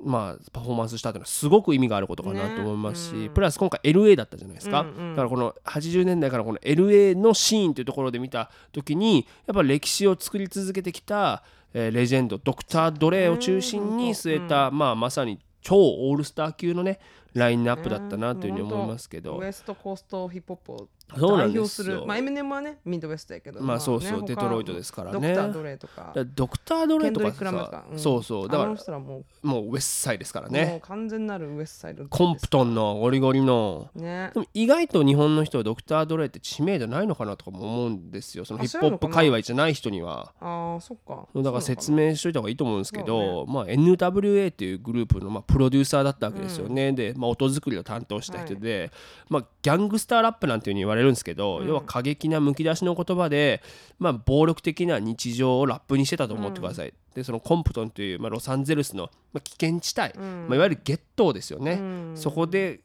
[0.03, 11.43] まあ、パフォーマンスしたというのはすごく意味があることかなと思いますし、プラス今回 LA だったじゃないですか、だからこの80年代からこの LA のシーンというところで見た時にやっぱ歴史を作り続けてきた、
[11.75, 16.99] えーレジェンドドクター・ドレーを中心に据えた、まあ、まさに超オールスター級のね
[17.35, 21.93] ラインナップだったなというふうに思いますけど、ウエストコーストヒップホップをそうなん代ですよ。
[21.93, 22.07] 表する。
[22.07, 25.21] まあエミネムはねミッドウェストやけどまあそうそうねデトロイトですからね。
[25.21, 26.13] ドクター・ドレイとか。
[26.35, 27.99] ドクター・ドレーとかケンドリック・ラマーとさか、ん。
[27.99, 28.49] そうそう。
[28.49, 30.67] だからあの人らももうウェスサイですからう、ね。
[30.67, 33.89] もう完全なるウエストサイドコンプトンのゴリゴリの。
[33.95, 34.31] ね。
[34.35, 38.45] でも意外と日本の人はドクター・ドレーって知名度ないのかなとかも思うんですよ。
[38.45, 40.33] そのあヒップホップ界隈じゃない人には。
[40.41, 41.27] ああそっか。
[41.35, 48.91] だから説明しといた方がいいと思うんですけど、まあ、NWA っていうグループのまあプロデューサーだったわけですよね、で、まあ、音作りを担当した人で、
[49.29, 53.63] まあ、ギャングスターラップなんていうふうに言われるんですけど、要は過激なむき出しの言葉で、
[53.99, 61.81] まあ、暴力的な日常をラップにしてたと思ってください、でそのコンプトンという、まあ、ロサンゼルスの、まあ、危険地帯、まあ、いわゆるゲットーですよね、
[62.15, 62.81] そこで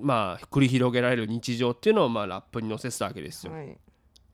[0.00, 3.52] まあ繰り広げられる日常っていうのをまあラップに乗せてたわけですよ。
[3.52, 3.76] はい。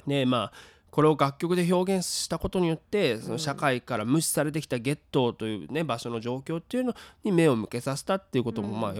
[0.06, 0.52] でまあ
[0.90, 8.94] これを楽曲で表現したことによってその社会から無視されてきたゲットーというね場所の状況っていうのに目を向けさせたっていうこともまあ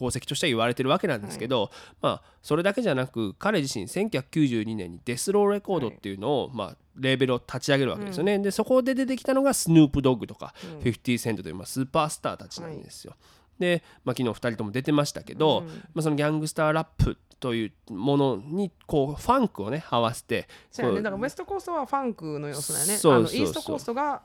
[0.00, 13.14] 功績としては言われてるわけなんですけど、まあそれだけじゃなく彼自身1992年にデスローレコードっていうのを、まあレーベルを立ち上げるわけですよね、でそこで出てきたのがスヌープドッグとか、50セントという、まあ、スーパースターたちなんですよ。
[13.58, 20.98] で、まあ、昨日2人とも出てましたけど、まあ、そのギャングスターラップというものにこうファンクをね合わせてそうやね。
[20.98, 22.96] だからウエストコーストはファンクの要素だよね。
[22.98, 24.22] そうイーストコーストが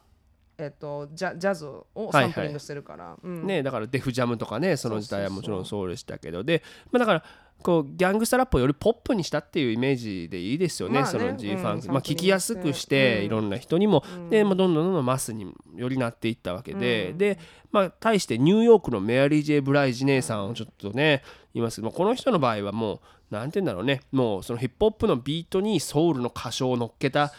[0.57, 3.45] えっとジャジャズをサンプリングしてるから、うん。
[3.45, 6.43] ね、だからデフジャムとかねその時代はもちろんそうでしたけど。
[6.43, 7.23] で、まあ、だから
[7.61, 11.19] こうギャングスタラップをよりポップにしたっていうイメージでいいですよね、まあね。
[11.19, 11.93] その G ファンク、うん。
[11.93, 17.39] まあ、聞きやすくして、いろんな人にも、で、まあ、どんどんどんどんマスによりなっていったわけで、で、
[17.71, 22.99] まあ、対してニューヨークのメアリー・ジェイ・ブライジ姉さんをちょっとね言いますけど、まあこの人の場合はもう
[23.33, 24.01] なんて言うんだろうね。
[24.11, 27.33] もうそのヒップホップのビートにソウルの歌唱を乗っけた。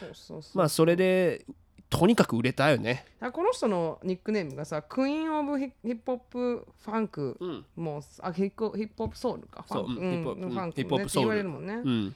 [0.54, 1.46] まあそれで
[1.88, 3.06] とにかく売れたよね。
[3.20, 9.64] あこの人のニックネームがさクイーン・オブヒ・ヒップホップ・ファンク、んもうあヒップホップソウルか。
[9.68, 9.84] そう。
[9.84, 12.14] うんヒップホップソウルねって言われるもんね、うん、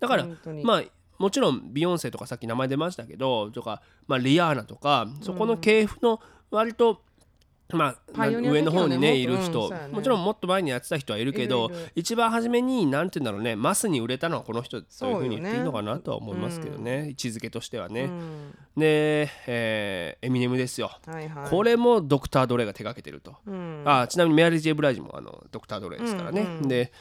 [0.00, 0.26] だから
[0.62, 0.82] まあ
[1.18, 7.00] もちろんビヨンセとかさっき名前出ましたけどとか、まあ、リアーナとかそこの系譜の割と、
[7.72, 18.02] まあ、上の方にねいる人、もちろんもっと前にやってた人はいるけど一番初めになんて言うんだろうねマスに売れたのはこの人というふうに言っていいのかなとは思いますけどね、位置づけとしてはね。
[18.04, 20.90] うんで、えーエミネムですよ。
[21.06, 23.36] はいはいこれもドクター・ドレイが手掛けてると。
[23.46, 26.42] うんあちなみにメアリー・ジェイ・ブライジもあのドクター・ドレイですからね。
[26.42, 26.92] うんうんで、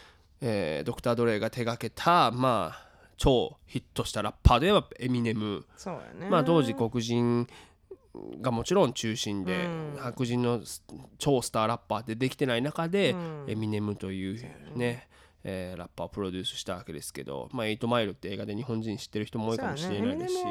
[0.41, 5.65] えードクター・ドレイが手掛けた、まあ、超ヒットしたラッパーではエミネム。
[6.29, 7.47] まあ、当時黒人
[8.41, 9.97] がもちろん中心で、うん。
[9.97, 10.83] 白人のス
[11.17, 13.45] 超スターラッパーってできてない中で、うん。
[13.47, 14.41] エミネムという
[14.75, 15.07] ね
[15.45, 20.43] えーラッパーをプロデュースしたわけですけど「まあ、8マイル」って映画で日本人知ってる人も多いかもしれないですし、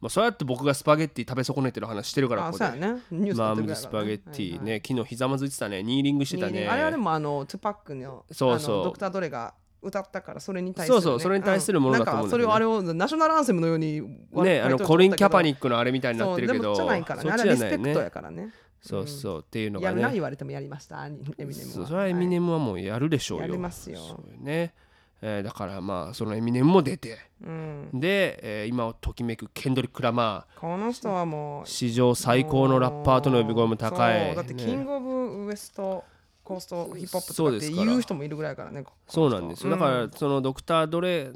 [0.00, 2.70] まあ、そうやって僕がスパゲッティ食べ損ねてる話してるからあここで。
[2.78, 2.78] ね。
[3.10, 6.66] マームズスパゲッティはいはいね昨日ひざまずいてたねニーリングしてたね。
[6.66, 8.84] あれはでもあのトゥパックのそうそう。
[8.84, 12.52] ドクター・ドレが歌ったからそれに対する、ね、そうそうそれに対するものだと思うんだけどね。
[12.52, 14.00] なんかそれをあれをナショナルアンセムのように
[14.32, 17.30] ねあのコリン・キャパニッックのあれみたいになってるけどそうじゃないからね。
[17.30, 18.52] あれリスペクトやからね。
[18.80, 20.00] そうそうっていうのがね。
[20.00, 21.18] やるな言われてもやりましたエミ
[21.56, 21.86] ネムは。
[21.86, 23.46] それはエミネムはもうやるでしょうよ。
[23.46, 24.00] やりますよ。
[24.40, 24.74] ね。
[25.20, 27.18] えーだからまあそのエミネムも出て。
[27.42, 27.90] うん。
[27.92, 34.26] で、えー今をときめくケンドリック・ラマこの人はもうー史上最高のラッパーとの呼び声も高い。
[34.28, 36.04] そうだってねキングオブウエスト
[36.48, 39.66] コーストヒップホップとかって言う人もいるぐらいからねそうなんです。
[39.66, 41.30] よ、だからそのドクター・ドレ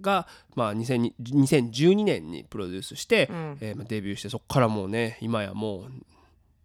[0.00, 3.58] が、まあ、2000 2012年にプロデュースして、ん。
[3.60, 5.84] えーまあデビューしてそこからもうね今やもう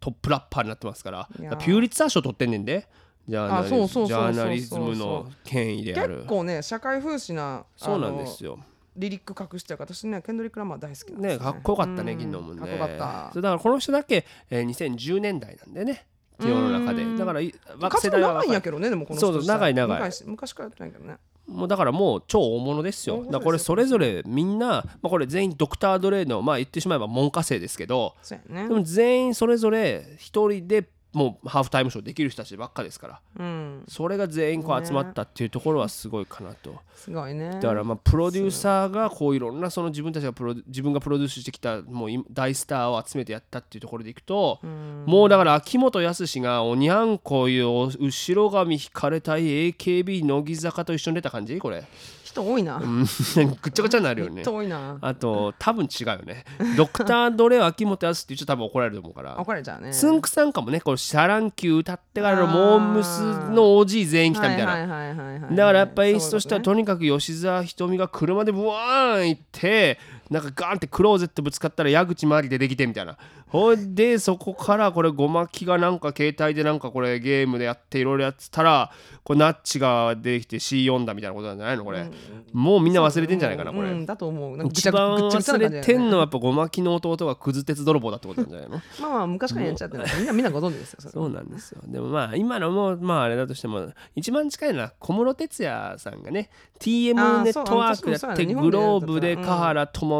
[0.00, 1.28] トップラッパーになってますから。
[1.36, 2.88] ピューリッツァー賞取ってんねんで
[3.28, 6.16] ジャーナリズムの権威である。
[6.16, 8.28] 結構ね社会風刺なそうなんでよ。
[8.28, 8.58] すよ
[8.96, 11.44] リリック隠してるから私ねケンドリック・ラマー大好きなんですよね。
[11.44, 12.94] かっこよかったねうん昨日もねかっこよかった。
[13.40, 16.06] だからこの人だけ、えー2010年代なんでね
[16.48, 17.02] 世の中で。
[17.02, 17.18] うん。
[17.18, 17.54] だからい
[17.88, 19.98] 活動長いんやけどねでもこの人そうそう長い長い。
[19.98, 21.16] 昔昔からやってないけどね。
[21.46, 23.24] もうだからもう超大物ですよ。
[23.28, 28.14] だこれそれぞれみんな、まあ、これ全員ドクター・ドレイのまあ言ってしまえば門下生ですけど
[28.48, 28.68] ね。
[28.68, 33.20] でも全員それぞれ一人でもうハーフタイムショーできる人たちばっかですから。
[33.38, 33.84] うん。
[33.88, 36.76] それが全員こう集まったっていうところはすごいかなと。
[36.94, 37.50] すごいね。
[37.50, 44.60] だからまあプロデューサーがこういろんなその自分たちがプロ自分がプロデュースしてきたもう今大スターを集めてやったっていうところでいくと
[45.06, 49.42] もうだから秋元康がおにゃんこういううしろ髪ひかれ隊
[49.72, 51.58] AKB 乃木坂と一緒に出た感じ？
[51.58, 51.84] これ
[52.30, 52.76] 人多いな。
[52.76, 53.04] うん。
[53.62, 54.42] ぐっちゃぐちゃになるよね。
[54.42, 54.98] 人多いな。
[55.00, 56.44] あと多分違うよね。
[56.76, 59.38] ドクター・ドレを秋元康って言っちゃ多分怒られると思うから。
[59.38, 59.92] 怒られちゃうね。
[59.92, 63.20] つんくさんかもねこうシャ乱Q 歌ってからのモー娘。
[63.50, 69.98] の OG 全員来たみたいな、はいはいはいはいはいだからやっぱ演出としてはとにかく吉沢ひとみが車でブワーン行って
[70.30, 73.18] なんかガーンってクローゼットぶつかったら矢口周りでできてみたいな。
[73.48, 78.92] ほいでそこからこれごまきがなんか携帯でなんかこれゲームでやっていろいろやってたら
[79.24, 81.84] これナッチが出てきて C 読んだみたいなことなんじゃないの？
[81.84, 82.08] これ、
[82.52, 84.56] もうみんな忘れてんじゃないかなこれ、うんだと思う。
[84.56, 88.76] なん一番忘れてんのはやっぱごまきの弟がクズ鉄泥棒だってことなんじゃないの？
[89.00, 91.82] まあまあ昔からやっちゃってるみんなみんなご存知ですよそれそうなんですよ。
[91.88, 99.50] でもまあ今のもまああれだとしても一番近いのは小室哲哉さんがね TM ネットワークやってグローブで日本で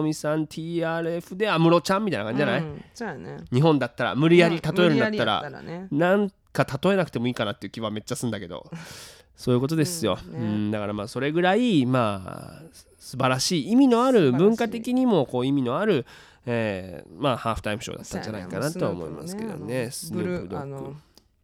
[0.07, 3.37] やってた華原朋美さん TRF で安室ちゃんみたいな感じじゃない、うんそうやね。
[3.53, 5.89] 日本だったら無理やり例えるんだった無理やらね。
[5.91, 8.71] なんか例えなくてもいいかなっていう気はめっちゃするんだけど。
[9.37, 10.73] そういうことですよ、ううんね。
[10.73, 12.63] だからまあそれぐらいまあ
[12.99, 16.05] 素晴らしい意味のある文化的にもこう意味のある、
[16.45, 19.91] えーまあハーフタイムショーだったんじゃないかなとは思いますけどね。
[19.91, 20.95] スヌブループドッグーあの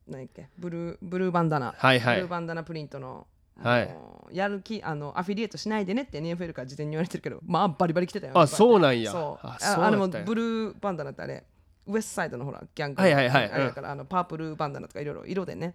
[0.09, 0.49] 何やっけ？
[0.59, 1.75] ブルーブルーバンダナ。
[1.79, 2.14] はいはい。
[2.16, 3.27] ブルーバンダナプリントの
[3.62, 3.83] はい。
[3.85, 3.95] あ
[4.29, 8.33] のやる気あのアフィリエイトしないでねって NFL から事前に言われてるけどまあバリバリ来てたよ。
[8.39, 9.11] あそうなんや。
[9.12, 9.47] そう。
[9.47, 11.45] あああれもブルーバンダナってあれ。
[11.87, 13.51] ウエストサイドのほらギャングはいはいはい。
[13.53, 15.75] あれだからあのパープルバンダナとかいろいろ色でね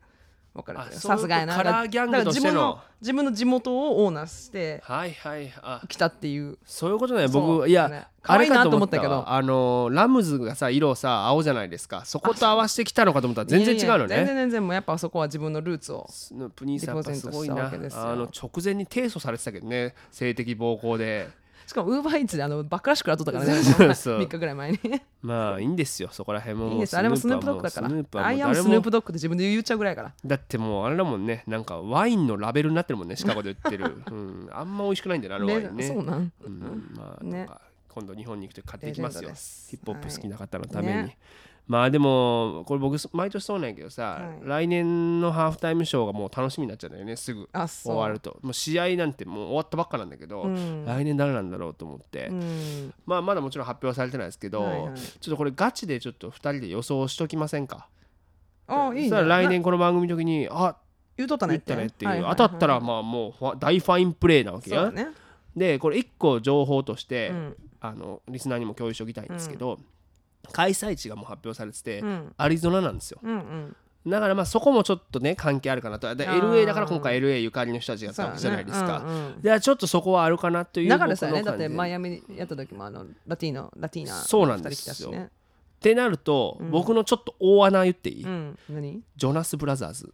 [0.53, 0.93] 分かる。
[0.93, 1.55] さすがやな。
[1.55, 6.57] カラーギャングとしてのだから自分の地元をオーナーしてはいはいあ来たっていう。
[6.65, 7.27] そういうことね。
[7.27, 8.07] 僕いや、ね。
[8.21, 9.23] 可愛いなと思ったけど。
[9.27, 12.03] あのラムズがさ色さ青じゃないですか。
[12.05, 17.67] そこと合わせてきたのかと思ったら全然違うのいやいや全然ね全然もうやっぱそこは自分のルーツをスヌーさんすごいな。
[17.67, 19.95] あの直前に提訴されてたけどね。
[20.11, 21.29] 性的暴行で
[21.71, 23.63] しかもウーバーイーツであのバックラッシュから取ったからね。
[23.63, 24.19] そうそう。
[24.23, 24.79] 3日ぐらい前に。
[25.21, 26.73] まあいいんですよそこら辺も。
[26.73, 26.97] いいです。
[26.97, 27.87] あれもスヌープドッグだから。
[27.87, 30.13] スヌープはもアイアスヌープドッグって自分で言っちゃうぐらいやから。
[30.25, 36.31] だってもうあれだもんねなんかワインのラベルになってるもんねシカゴで売ってる、 うん、あんま美味しくないんだよなあのワインねそうなん。
[36.43, 37.47] うん、まあ、ね
[37.87, 39.29] 今度日本に行くと買ってきますよ。
[39.29, 41.17] ヒップホップ好きな方のために、ね
[41.71, 44.45] まあでもこれ僕毎年そうなんやけどさ、はい。
[44.45, 47.47] 来年のハーフタイムショーがもう楽しみになっちゃうんだよねすぐ。
[47.53, 47.95] あそう。
[47.95, 48.37] 終わると。
[48.41, 50.83] もう試合なんてもう終わったばっかなんだけど、うん。
[50.85, 52.93] 来年誰なんだろうと思って、うん。
[53.05, 57.87] まあまだもちろん発表されてないですけど、はいはいちょっとこれガチでちょっと2人で予想しときませんか？
[58.67, 59.03] あいいね。
[59.03, 60.75] そしたら来な年この番組の時にあ
[61.15, 65.07] 言うとったね言ったねっていう、当たったらまあもうファ大ファインプレーなわけそうだね。
[65.55, 67.55] でこれ1個情報として、うん。
[67.83, 69.79] あのリスナーにも共有しておきたいんですけど、
[70.51, 72.33] 開催地がもう発表されてて、うん。
[72.37, 73.19] アリゾナなんですよ。
[73.23, 73.75] うんうん。
[74.07, 76.13] だからまあそこもちょっとね関係あるかなと。
[76.15, 76.39] であー。
[76.39, 79.41] LA だから今回 LA ゆかりの人たちがやったわけじゃないですか、そうだねうんうん。
[79.41, 85.11] でちょっとそこはあるかなというだからさねだってマイアミやった時もあのラティーノラティーナそうなんですよ。
[85.11, 85.29] っ
[85.81, 88.59] てなると、僕のちょっと大穴言っていい、うん。
[88.69, 89.01] 何？
[89.15, 90.13] ジョナス・ブラザーズ。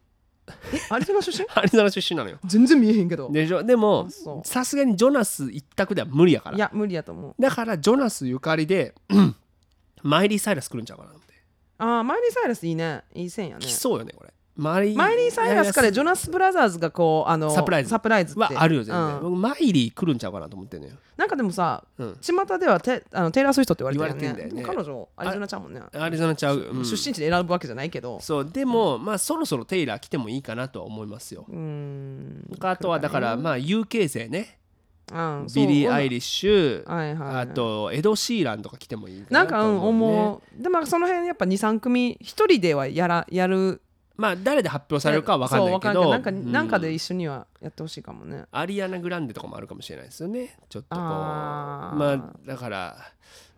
[0.73, 1.45] えアリゾナ出身？
[1.54, 2.39] アリゾナ出身なのよ。
[2.45, 3.30] 全然見えへんけど。
[3.30, 3.63] でしょ？
[3.63, 4.08] でも
[4.45, 6.56] さすがにジョナス一択では無理やから。
[6.56, 7.36] いや無理やと思う。
[7.38, 8.95] だからジョナスゆかりで
[10.03, 11.33] マイリー・サイラス来るんちゃうかなって。
[11.79, 13.03] あーマイリー・サイラスいいね。
[13.13, 13.65] いい線やね。
[13.65, 14.33] 来そうよねこれ。
[14.55, 17.91] マイリーサイラスからジョナス・ブラザーズがこうあのサプライズ。
[17.91, 18.55] サプライズって。
[18.55, 19.21] はあるよ全然、うん。
[19.21, 22.17] 僕マイリー来るんちゃうかなと思ってんのよなんかでもさうん。
[22.19, 24.75] 巷ではテあのテイラー・スウィフトって言われてるよ言われてんだよね。
[24.75, 25.81] 彼女アリゾナちゃんもんね。
[25.93, 26.83] アリゾナちゃう、うん。
[26.83, 28.19] 出身地で選ぶわけじゃないけど。
[28.19, 32.57] そうでもまあそろそろテイラー来てもいいかなとは思いますよ、うーん。
[32.60, 34.57] あとはだからまあ UK 勢ね
[35.56, 43.82] ビリー・アイリッシュ、はいはいあとエド・シーランとか来てもいいかなかうんなんと思う、ね、思うでもその辺やっぱ23組一人ではやらやる
[44.17, 46.04] まあ誰で発表されるかは分かんないけど。
[46.04, 46.52] そうわかんなんか、うん。
[46.52, 48.46] なんかで一緒にはやってほしいかもね。
[48.52, 50.58] アリアナ・グランデとかもあるかもしれないですよね。
[50.70, 51.06] ちょっとこう。
[51.06, 52.98] まあだから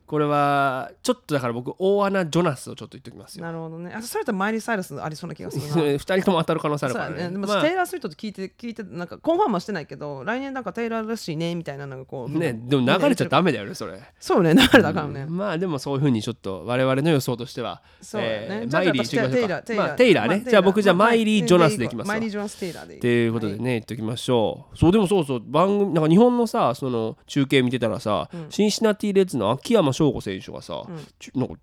[0.09, 3.45] これはちょっとだから僕大穴ジョナスをちょっと言っておきますよ。
[3.45, 3.93] なるほどね。
[3.93, 7.09] あそれとマイリー・サイラスありそうな気がするな2人とも当たる可能性あるから。
[7.11, 7.33] ねやね。
[7.33, 7.61] でも、まあ。
[7.61, 14.01] テイラー・スウィフトと聞いて聞いてなんか confirm はしてないけど来年なんかテイラーらしいねみたいなのがこうねでも流れちゃダメだよねそれ。
[14.19, 19.47] そうね流れだからね、まあでもそういうふうにちょっと我々の予想としてはそうやね、えーマイリーしていきましょうか。
[19.47, 20.41] テイラーテイラー、まあテイラーね。
[20.43, 22.13] まじゃあ僕じゃあまマイリージョナスでいきますわ。
[22.13, 22.99] マイリー・ジョナス・テイラーでいい。
[22.99, 24.77] っていうことでね、言っておきましょう。
[24.77, 25.41] そうでもそうそう。
[25.45, 30.83] 番組なんか日本のさその中継見てたらさ、シンシナティレッズの秋山翔吾選手がさ、
[31.19, 31.55] ちょなんか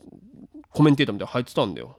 [0.71, 1.99] コメンテーターみたいなの入ってたんだよ。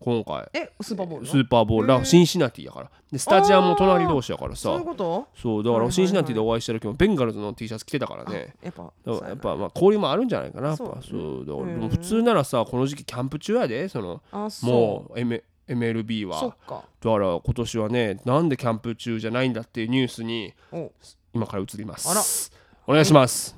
[0.00, 0.48] 今回。
[0.52, 1.30] えスーパーボールの？
[1.30, 1.86] スーパーボール。
[1.86, 2.90] だからシンシナティやから。
[3.12, 5.28] でスタジアムも隣同士やからそういさうこと？
[5.36, 8.54] そうだからシンシナティでお会いした時もベンガルズの T シャツ着てたからね。
[8.62, 10.84] やっぱだからやっぱまあ交流もあるんじゃないかなやっぱ。
[10.84, 14.22] そうそうだから普通ならさこの時期キャンプ中やでその
[14.62, 16.40] もう M MLB は。
[16.40, 16.84] そっか。
[17.00, 20.90] だから今年はねなんでキャンプ中じゃないんだっていうニュースにお。
[21.32, 22.50] 今から移ります。
[22.88, 23.56] お願いします、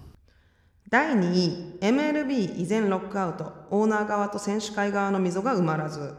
[0.92, 3.50] 第2位 MLB 依然ロックアウト。
[3.70, 6.14] オーナー側と選手会側の溝が埋まらず。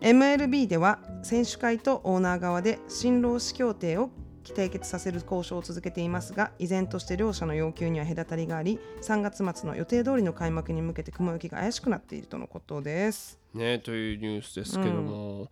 [0.00, 4.10] MLB では選手会とオーナー側で新労使協定を
[4.44, 13.40] 締結させる交渉を続けていますが依然として両者の要求には隔たりがあり3月末の予定通りの開幕に向けて雲行きが怪しくなっているとのことです。
[13.52, 15.48] ねというニュースですけども、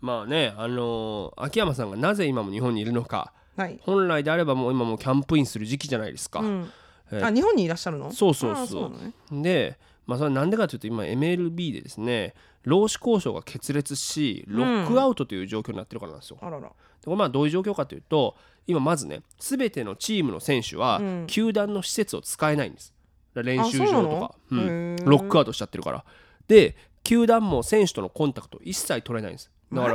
[0.00, 3.34] まあねあのー秋山さんがなぜ今も日本にいるのか。
[3.58, 6.70] はい、本来であればもう今もうキャンプインする時期じゃないですか、うん
[7.12, 8.10] えあ日本にいらっしゃるの？
[8.12, 8.90] そうそうそう。
[9.34, 9.42] ね。
[9.42, 16.38] で、まあ、それはなんでかというと今 MLB でですね労使交渉が決裂しロックアウトという状況になってるからなんですよ。
[16.40, 16.62] あらら。
[16.62, 16.68] で
[17.04, 21.24] これまあどういう状況かというと今まずね全てのチームの選手はうん。
[21.26, 22.92] 球団の施設を使えないんです。
[23.34, 24.58] だから練習場とか、うん。
[24.60, 25.08] へー。
[25.08, 26.04] ロックアウトしちゃってるから。
[26.48, 29.50] で球団も選手とのコンタクト一切取れないんです。
[29.72, 29.94] だから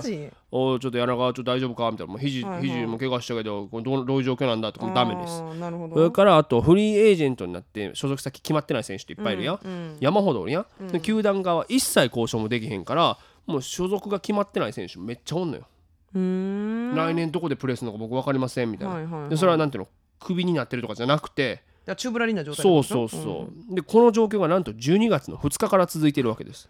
[0.51, 1.89] おいちょっと柳川ちょっと大丈夫か？
[1.91, 2.11] みたいな。
[2.11, 2.67] もう肘,、はいはい。
[2.67, 5.37] 肘も怪我したけどこれどうどういう状況なんだとかもダメです。
[5.37, 15.65] それからあとフリーエージェントになって所属先決まってない選手っていっぱいいるやん、うん山ほどおるやん、で球団側一切交渉もできへんからもう所属が決まってない選手めっちゃおんのよ、
[16.13, 19.29] 来年どこでプレーするのか僕分かりませんみたいな、はいはいはい。
[19.29, 21.63] でそれはなんていうのクビになってるとかじゃなくて。
[21.87, 22.11] な状
[22.53, 26.69] 態そうそうそう、でこの状況がなんと12月の2日から続いているわけです。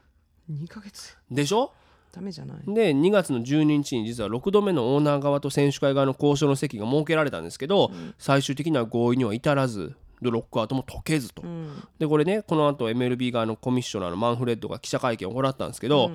[0.50, 1.18] うん、2ヶ月。
[1.30, 1.74] でしょ？
[2.12, 2.74] ダメじゃない。
[2.74, 11.84] で2月の12日に実は6度目のオーナー側と選手会側の交渉の席が設けられたんですけど、最終的な合意には至らずでロックアウトも解けずと、うん。
[11.98, 16.12] でこれねこの後 MLB 側のコミッショナーのマンフレッドが記者会見を行ったんですけど、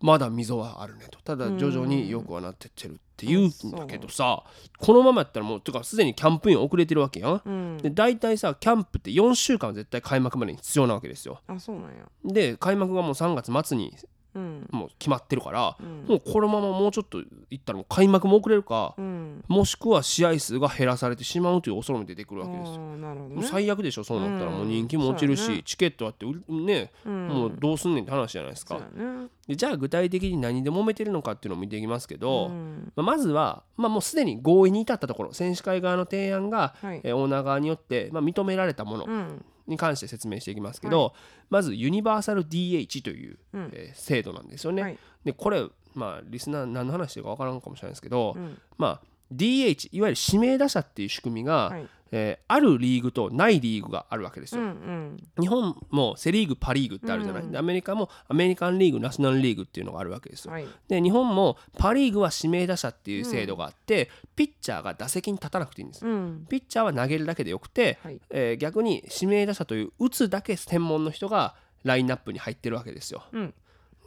[0.00, 1.18] まだ溝はあるねと。
[1.22, 4.42] ただ徐々によくはなってってるって言うんだけどさ、
[4.78, 7.78] このままやったらもうてかすでにキャンプイン遅れてるわけやん、うん。
[7.78, 11.40] で大体さキャンプって4週間は絶対開幕までに必要なわけですよ。
[11.46, 12.06] あそうなんや。
[12.24, 13.94] で開幕がもう3月末に
[14.34, 14.68] うん。
[14.70, 16.06] もう決まってるから、ん。
[16.06, 17.20] もうこのままもうちょっと
[17.50, 19.44] いったらもう開幕も遅れるか、うん。
[19.48, 22.78] もしくは試合数が減らされてしまうという恐れも出てくるわけですよ。
[22.96, 23.42] ね。
[23.42, 24.50] 最悪でしょそうなったら。
[24.50, 24.58] うん。
[24.58, 25.62] もう人気も落ちるし、ね。
[25.64, 27.28] チケットあってね、うん。
[27.28, 28.74] もうどうすんねんって話じゃないですか。
[28.74, 29.28] やね。
[29.46, 32.92] でじゃあ具体的に何で揉めてるのかっていうのを見ていきますけど、うん。
[32.96, 37.00] まあ、まずは、まあ、もうすでに合意に至ったところ選手会側の提案が、はい。
[37.02, 39.04] えーオーナー側によって、まあ、認められたもの。
[39.04, 41.14] うんに関して説明していきますけど、
[41.50, 43.70] まずユニバーサル DH という、うん。
[43.72, 44.82] えー制度なんですよね。
[44.82, 44.98] はい。
[45.24, 48.58] でこれまあリスナー何の話してるか分からんかもしれないですけど、うん。
[48.76, 49.00] まあ
[49.32, 54.62] DH いわゆる指名打者っていう仕組みが、はいえーあるリーグとないリーグがあるわけですよ。
[54.62, 60.52] うんうん日本もセ・リーグパ・リーグってあるじゃない、うんでアメリカもアメリカンリーグナショナルリーグっていうのがあるわけですよ。
[60.52, 66.06] はいで日本もパ・リーグは指名打者っていう制度があって、ピッチャーが打席に立たなくていいんです。
[66.06, 73.24] うんピッチャーは投げるだけでよくて、はいえー逆に指名打者という打つだけ専門の人がラインナップに入ってるわけですよ。
[73.32, 73.54] うん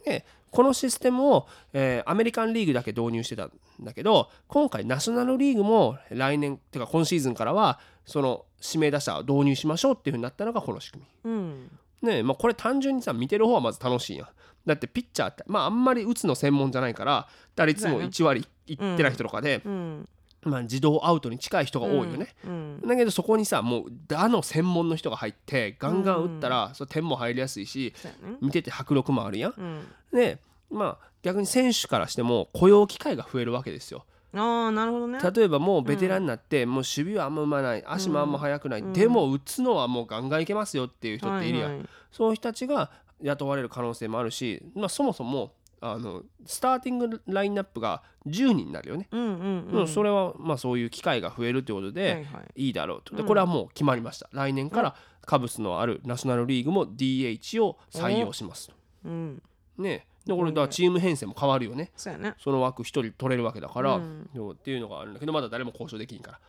[0.04, 11.70] でこのシステムを、えーアメリカンリーグだけ導入してたんだけど今回ナショナルリーグも来年てか今シーズンからはその指名打者を導入しましょうっていうふうになったのがこの仕組うん
[12.02, 12.08] み。
[12.08, 14.28] ねまあ、これ単純にさ見てる方はまず楽しいやん。
[14.66, 20.08] だってピッチャーって、まあ、あんまり打つの専門じゃないから打率も1割いってない人とかで、うん
[20.42, 22.28] まあ、自動アウトに近い人が多いよね。
[22.44, 27.92] うんだけどそこにさもう打の専門の人が入ってガンガン打ったら、それ点も入りやすいし
[28.40, 29.54] 見てて迫力もあるやん。
[29.56, 29.86] うん。
[30.12, 30.38] で
[30.70, 34.04] まあ逆に選手からしても雇用機会が増えるわけですよ。
[34.34, 35.18] ああなるほどね。
[35.34, 41.88] 例えばもうベテランになって、もう守備はあんまうまない足もあんま速くない、でも打つのはもうガンガンいけますよっていう人っているやん、はいはい。
[42.12, 42.90] そういう人たちが
[43.22, 49.08] 雇われる可能性もあるし、まあ、そもそもあのスターティングラインナップが10人になるよね。
[49.10, 49.88] うんうんうん。
[49.88, 52.66] それはまあそういう機会が増えるということで、はいはい。
[52.66, 53.16] いいだろうと。
[53.16, 54.28] でこれはもう決まりました。
[54.32, 58.74] 来年からカブスのあるナショナルリーグも DH を採用しますと。
[59.04, 59.42] うん。
[59.78, 61.90] ねだからチーム編成も変わるよね。
[61.96, 62.34] そうやね。
[62.38, 64.28] その枠1人取れるわけだから、うん。
[64.52, 66.38] っていうのがあるんだけどまだ誰も交渉できんから。
[66.38, 66.40] っ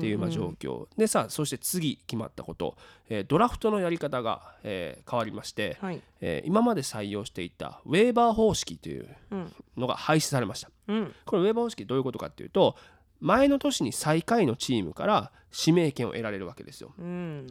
[0.00, 2.76] ていうまあ状況、でさそして次決まったこと、
[3.08, 6.00] えードラフトのやり方が、えー変わりまして、はい。
[6.20, 9.52] えー今まで採用していたウェーバー方式といううん。
[9.76, 10.70] のが廃止されました。
[10.88, 11.14] うん。
[11.24, 12.76] これウェーバー方式どういうことかっていうと
[13.20, 16.92] 前の年に最下位のチームから指名権を得られるわけですよ。
[16.98, 17.46] うん。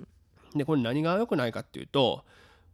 [0.55, 2.23] でこれ何が良くないかっていうと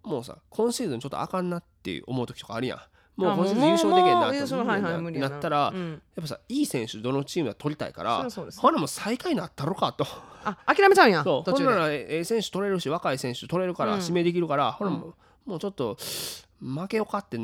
[0.04, 2.80] もうさ今シーズンちょっとあかんなって思う時とかあるやん
[3.18, 5.38] もうあ今シーズン優勝できへんなっていはい無無理やな。
[5.38, 5.92] ったら、うん。
[5.92, 8.60] やっぱさいい選手どのチームが取りたいからそりゃそうです。
[8.60, 10.06] ほなもう最下位になったろかと。
[10.44, 11.24] あ諦めちゃうんや。
[11.24, 11.44] そう。
[11.44, 14.02] 途ほんならええ選手取れるし若い選手取れるから、うん。
[14.02, 15.14] 指名できるからほらもう,、
[15.48, 15.98] もうちょっと
[16.62, 17.40] 負けようかって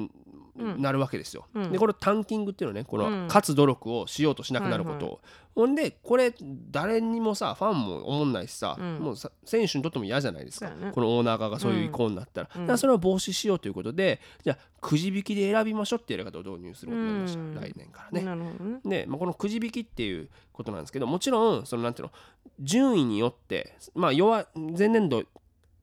[0.55, 1.47] なるわけですよ。
[1.55, 1.71] うん。
[1.71, 3.27] でこれタンキングっていうのねこのうん。
[3.27, 5.19] 勝つ努力をしようとしなくなることを、はい
[5.55, 6.33] ほんでこれ
[6.71, 8.97] 誰にもさファンも思んないしさ、うん。
[8.97, 10.91] もうさ選手にとっても嫌じゃないですか、ね。
[10.91, 12.61] このオーナー側がそういう意向になったら,、うん。
[12.61, 17.55] だからそれを防止しようということでじゃあくじ引きで選びましょうっていうやり方を導入することになりました、うん。
[17.55, 18.23] 来年からね。
[18.23, 18.79] ね。
[18.83, 22.13] で、まあ、このくじ引きっていうことなんですけどもちろんそのなんていうの
[22.59, 25.23] 順位によって、まあ、弱前年度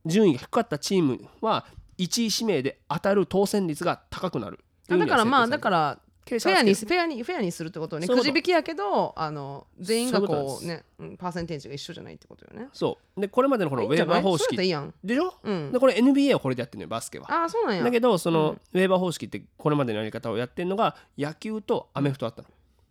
[0.04, 1.64] 順位が低かったチームは
[2.00, 4.58] 1位指名で当たる当選率が高くなる。
[4.88, 12.68] だからまあだからフェアにフェアにフェアにするってことよねくじ引きやけどあの全員がこうねうんパーセンテージが一緒じゃないってことよね。
[12.72, 13.20] そう。
[13.20, 14.56] でこれまでのこのウェーバー方式。
[14.56, 15.34] でしょ？
[15.42, 15.72] うん。
[15.72, 17.26] でこれ NBA はこれでやってるのよバスケは。
[17.32, 17.82] ああそうなんや。
[17.82, 18.80] だけどその、うん。
[18.80, 22.48] ウェーバー方式ってこれまでのやり方をやってるのが野球とアメフトだったの、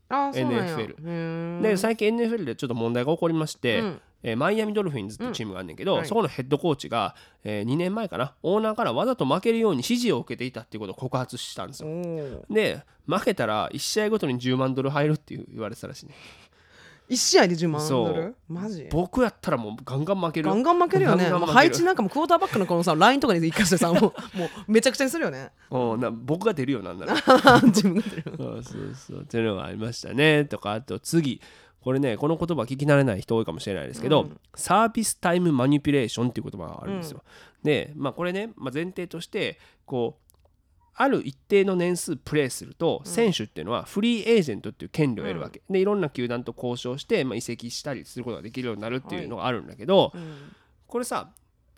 [0.10, 0.76] ああそうなんや。
[0.76, 12.54] NFL で最近 NFL でちょっと問題が起こりまして、うんえーマイアミドルフィンズっていうチームがあんねんけど、うんはいそこのヘッドコーチが、え2年前かなオーナーからわざと負けるように指示を受けていたっていうことを告発したんですおよー。
[12.54, 16.14] で負けたら1試合ごとに10万ドル入るっていう言われてたらしいね。
[17.10, 18.08] 一試合で10万そう。
[18.10, 18.88] ドルマジ？
[18.92, 20.50] 僕やったらもうガンガン負ける。
[20.50, 21.26] ガンガン負けるよね。
[21.26, 24.02] 配置なんかもクォーターバックのこのさラインとかに生かしてさもう
[24.38, 25.50] もうめちゃくちゃにするよね。
[25.72, 27.16] うんな僕が出るよなんなら。
[27.66, 29.22] 自分が出る そうそうそう。
[29.22, 30.46] っていうのがありましたね。
[30.46, 31.42] とかあと次
[31.82, 34.40] これねこの言葉聞き慣れない人多いかもしれないですけど、うん。
[34.56, 37.24] サービスタイムマニピュレーションっていう言葉があるんですよ。
[37.64, 40.30] でまあこれね、まあ、前提としてこう
[40.96, 50.54] ある一定の年数プレーすると選手っていうのはフリーエージェントっていう権利を得るわけ、でいろんな球団と交渉して、まあ、移籍したりすることができるようになるっていうのがあるんだけど、うん。
[50.88, 51.30] これさ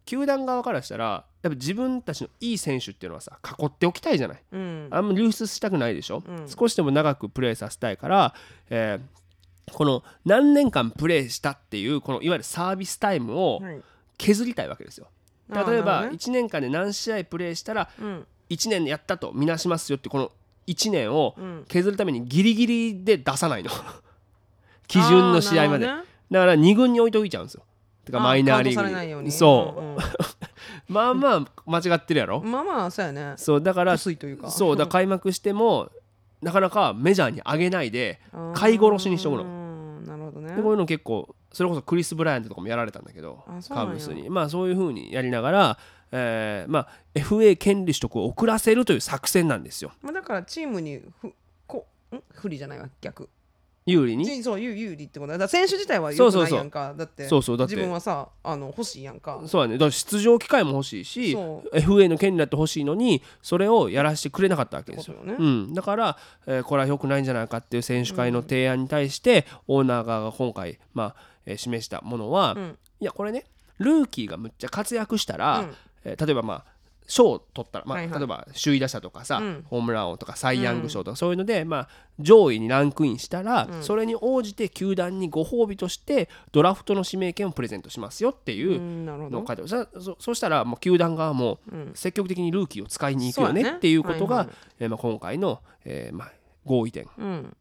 [0.06, 4.44] 球団側からしたらやっぱ自分たちのいい選手っていうのはさ囲っておきたいじゃない。
[4.52, 4.88] うん。
[4.90, 6.50] あんま流出したくないでしょ、うん。
[6.50, 8.34] 少しでも長くプレーさせたいから、
[8.72, 9.21] えー
[9.72, 13.82] この何年間プレーしたっていうこのいわゆるサービスタイムをはい。
[14.18, 15.08] 削りたいわけですよ。
[15.50, 16.10] 例えばなるほどね。
[16.18, 18.28] 1年間で何試合プレーしたらうん。
[18.50, 20.32] 1年やったとみなしますよってこの
[20.68, 21.66] 1年をうん。
[21.68, 23.72] 削るためにギリギリで出さないの。
[24.88, 27.64] 基準の試合まで、だから2軍に置いておいちゃうんですよ。
[28.06, 29.32] てかあマイナーリーグに。
[29.32, 29.98] そう、んん。
[30.90, 33.34] まあまあ間違ってるやろ、まあまあそうやね。
[33.38, 34.52] そうだから薄いというか。
[34.52, 35.90] そうだ開幕しても
[36.42, 38.20] なかなかメジャーに上げないで
[38.54, 40.56] 買い殺しにしとくののなるほどね。
[40.56, 44.30] でこういうの結構それこそクリス・ブライアントとかもやられたんだけどカブスに。
[44.30, 45.78] まあそういうふうにやりながら、
[46.12, 49.92] えーまあ、FA 権利取得を遅らせるという作戦なんですよ。
[50.02, 51.32] まあだからチームにふ
[51.68, 52.22] こん？
[52.34, 53.30] 不利じゃないわ逆
[53.86, 54.26] 有利に？
[54.26, 55.38] チそう有有利ってことだ。
[55.40, 56.94] だ選手自体は良くないやんか。
[56.96, 57.76] だってそうそうだって。
[57.76, 59.42] 自分はさあの欲しいやんか。
[59.48, 59.74] そうだね。
[59.76, 65.16] だから出場機会も欲しいし FA の権利だって欲しいのにそれをやらせてくれなかったわけですよ。
[65.24, 65.36] ね。
[65.38, 71.16] うん、だから、えーこれは良くないんじゃないかっていう選手会の提案に対して、オーナー側が今回、まあ
[71.46, 72.78] えー示したものは、うん。
[73.00, 73.46] いやこれね
[73.80, 75.76] ルーキーがむっちゃ活躍したら、うん。
[76.06, 76.71] えー例えばまあ
[77.08, 78.20] 賞を取ったら、まあはいはい。
[78.20, 79.66] 例えば首位打者とかさ、うん。
[79.70, 81.90] ホームラン王とかサイ・ヤング賞とか、そういうので、まあ、
[82.20, 83.84] 上位にランクインしたら、うん。
[83.84, 89.38] それに応じて球団にご褒美としてドラフトの指名権をプレゼントしますよっていううんなるほど。
[89.38, 91.92] のを書いてあるさそそしたらもう球団側もうん。
[91.96, 94.56] 積極的にルーキーを使いに行くよねっていうことが、はいはい。
[94.80, 96.32] えーまあ、今回の、えーまあ、
[96.66, 97.08] 合意点。
[97.18, 97.58] うん。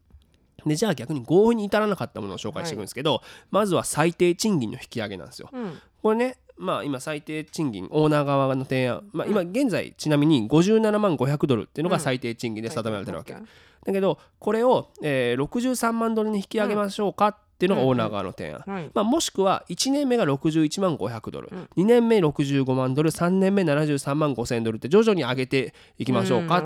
[0.66, 5.48] でじゃあ逆に合意に至らなかったものを紹介していくんですけど、まずは最低賃金の引き上げなんですよ。
[5.52, 5.78] うん。
[6.02, 13.42] これねまあ今最低賃金オーナー側の提案、まあ、今現在ちなみに57万500ドルっていうのが最低賃金で定められてるわけ、はい
[13.84, 18.90] だけどこれを、えー63万ドルに引き上げましょうかっていうのがオーナー側の提案、はい。
[18.94, 21.68] まあ、もしくは1年目が61万500ドル、うん。
[21.82, 23.10] 2年目65万ドル。
[23.10, 26.64] 3年目73万5000ドルって徐々に上げていきましょうか。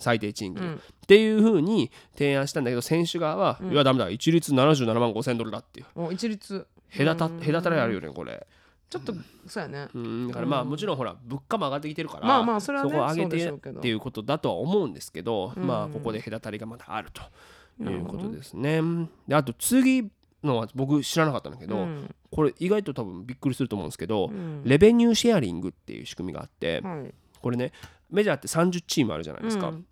[0.00, 0.74] 最低賃金、うん。
[0.74, 4.10] っていうふうに提案したんだけど選手側は、いやダメだ。
[4.10, 5.86] 一律77万5000ドルだっていう。
[5.94, 6.66] お一律。
[6.96, 7.40] 隔たうん。
[7.40, 8.44] 隔たれあるよねこれ
[8.92, 9.14] ちょっと
[9.46, 9.88] そうやね。
[9.94, 15.66] うんだからまあもちろんほら物価も上がってきてるから、まあまあそれはねこを上げてっていうことだとは思うんですけど、うん。
[15.66, 17.22] まあここで隔たりがまだあると
[17.82, 18.82] いうことですね。
[19.26, 20.10] であと次
[20.44, 22.14] のは僕知らなかったんだけど、うん。
[22.30, 24.62] これ意外と多分びっくりすると思うんですけど、うん。
[24.64, 27.14] レベニューシェアリングっていう仕組みがあって、はい。
[27.40, 27.72] これね
[28.10, 29.68] メジャーって30チームあるじゃないですか。
[29.68, 29.86] うん。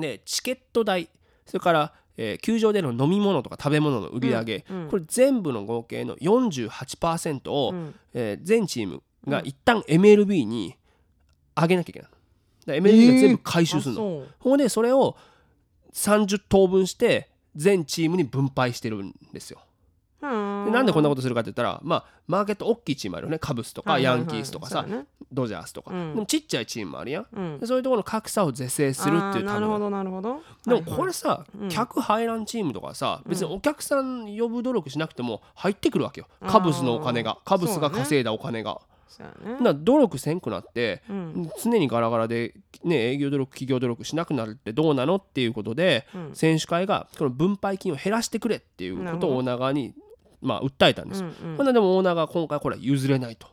[0.00, 1.08] でチケット代
[1.44, 4.90] それから、えー球場での飲み物とか食べ物の売り上げ、うんうん。
[4.90, 7.94] これ全部の合計の48%を、うん。
[8.12, 10.76] えー全チームが一旦 MLB に
[11.56, 12.10] 上げなきゃいけない。
[12.80, 15.16] MLB が全部回収するの、のほんでそれを
[15.94, 19.60] 30等分して全チームに分配してるんですよ
[20.20, 23.38] でなんでこんなことするかって言ったらまあマーケット大きいチームあるよね。
[23.38, 25.06] カブスとかヤンキースとかさ、ね。
[25.32, 26.14] ドジャースとか、うん。
[26.14, 27.26] でもちっちゃいチームもあるやん。
[27.32, 27.58] うん。
[27.60, 30.42] でそういうところの格差を是正するっていうためなるほどなるほど。
[30.66, 31.68] でもこれさ、うん。
[31.68, 36.26] 客入らんチームとかさ別にお客さん呼ぶ努力しなくても入ってくるわけよ。
[36.46, 37.38] カブスのお金が。
[37.44, 38.80] カブスが稼いだお金が。
[39.08, 39.52] そうやね。
[39.52, 41.50] だから努力せんくなって、うん。
[41.62, 42.54] 常にガラガラで、
[42.84, 46.30] ね、営業努力企業努力しなくなるってどうなのっていうことで、うん。
[46.34, 49.94] 選手会がこの分配金を減らしてくれっていうことをオーナー側に、
[50.40, 51.22] まあ、訴えたんです。
[51.22, 51.28] よ。
[51.42, 51.56] うんうん。
[51.56, 53.46] ほんでもオーナーが今回これは譲れないと。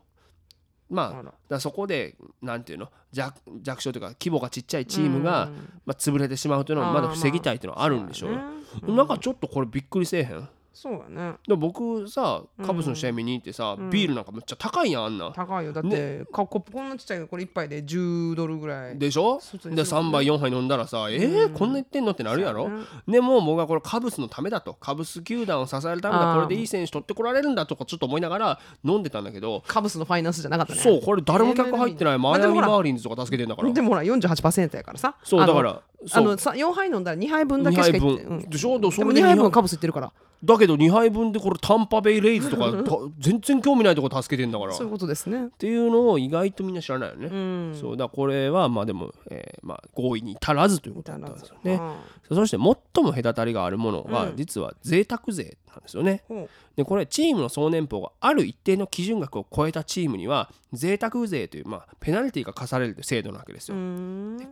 [0.88, 2.92] まあ、だそこでなんていうの？
[3.12, 5.54] 弱弱小というか規模がちっちゃいチームが、うん
[5.86, 8.32] まあ、潰れてしまうというのはまだ防ぎたいっていうのはあるんでしょう。
[8.34, 8.96] ね。
[8.96, 10.48] なんかちょっとこれびっくりせえへん？
[10.76, 11.36] そうやね。
[11.48, 13.90] でも僕さカブスの試合見に行ってさ、うん。
[13.90, 15.74] ビールなんかめっちゃ高いやんあんな、高いよ。
[15.74, 19.00] だってかコップこんなちっちゃいのこれ一杯で10ドルぐらい。
[19.00, 19.40] でしょ？
[19.40, 22.84] で外にする3杯4杯飲んだらさえーうんこんな言ってんのってなるやろ、ね。
[23.08, 24.74] でも僕はこれカブスのためだと。
[24.74, 29.64] カブス球団を支えるためだこれでいい選手取ってこられるんだとかちょっと思いながら飲んでたんだけど。
[29.68, 30.82] カブスのファイナンスじゃなかったね。
[30.82, 32.20] そうこれ誰も客入ってない。
[32.20, 33.72] マイアミマーリンズとか助けてんだから。
[33.72, 35.16] でもほら48%やからさ。
[35.24, 35.82] そうだから
[36.12, 38.40] あのさ4杯飲んだら2杯分だけしか2杯言ってうん。
[38.40, 38.80] 分でしょ？
[38.80, 39.36] でもそでも2れで2杯。
[39.38, 40.12] 杯分カブス言ってるから。
[40.44, 44.74] だけど2杯分でこれタンパベイレイズとか た全然興味ないとこ助けてんだから。
[44.74, 45.50] っそういうことですね。
[45.58, 47.76] ていうのを意外とみんな知らないよね、うん。
[47.80, 47.98] そう。
[47.98, 51.82] だこれはまあでも、えーまあ、合意に至らずということだったんですよね。
[52.30, 54.36] あそして最も隔たりがあるものがうん。
[54.36, 56.24] 実は贅沢税なんですよね。
[56.30, 56.48] う。
[56.76, 63.76] でこれチームの総年俸がある一定の基準額を超えたチームには贅沢税という、まあ、ペナルティが課されるという制度なわけですよ。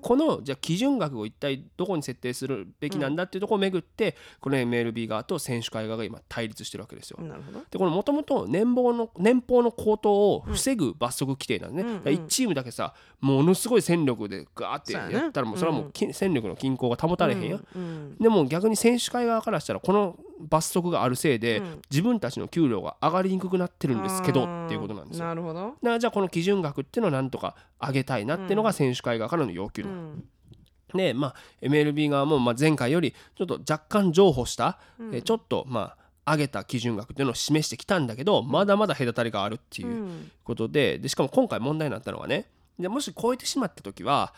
[0.01, 7.19] このじゃあ基準額を一体どこに設定するべきなんだっていうところをめぐって、この MLB 側と選手会側が今対立してるわけですよ。
[7.21, 7.59] なるほど。
[7.69, 17.53] でこれもともと年俸の年俸の高騰を防ぐ罰則規定なんですね、うんうんだから1チームだけさものすごい戦力でガーってやったらもうそれはもうき戦力の均衡が保たれへんや、うん。
[17.53, 17.62] うん
[18.19, 21.81] でも逆に選手会側からしたらこの罰則があるせいで、うん。
[21.89, 25.25] 自分たちの給料が上がりにくくなってるんですけどっていうことなんですよ。
[25.25, 25.59] なるほど。
[25.59, 27.29] だからじゃあこの基準額っていうのをなん。
[27.29, 29.95] とか上げたいなっていうのが選手会側からの要求なの。
[29.95, 30.29] うん。
[30.93, 34.79] で、まあ、MLB 側もまあ前回よりちょっと若干譲歩した、
[35.11, 40.31] えちょっとまあ上げた基準額っていうのを示してきたんだけどまだまだ隔たりがあるっていううん。
[40.43, 42.49] ことででしかも今回問題になったのはね
[42.79, 44.33] でもし超えてしまった時は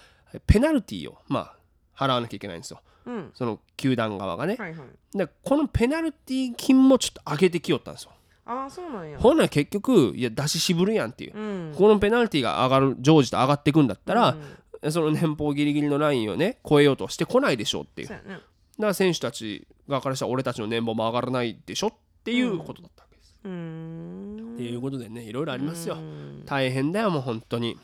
[0.47, 1.55] ペナルティーをまあ
[1.97, 2.81] 払わなきゃいけないんですよ。
[3.05, 3.31] うん。
[3.33, 4.55] その球団側がね。
[4.59, 5.17] はいはい。
[5.17, 8.11] でこのペナルティー金もちょっと上げてきよったんですよ。
[8.45, 9.17] ああそうなんや。
[9.17, 11.37] ほんなら結局いや出し渋るやんっていう。
[11.37, 11.75] うん。
[11.75, 14.37] このペナルティーが上がる常時と上がっていくんだったら
[14.81, 14.91] う、ん。
[14.91, 18.07] その年俸ギリギリのラインをね超えようとしてこないでしょうっていう。
[18.07, 18.31] だか
[18.77, 21.93] ら選手たち側からしたら俺たちの年俸も上がらないでしょっ
[22.23, 23.39] ていうことだったわけです。
[23.43, 24.53] うーん。
[24.55, 25.95] っていうことでねいろいろありますよ。
[25.95, 25.97] う。
[25.99, 26.43] ん。
[26.45, 27.77] 大変だよもう本当に。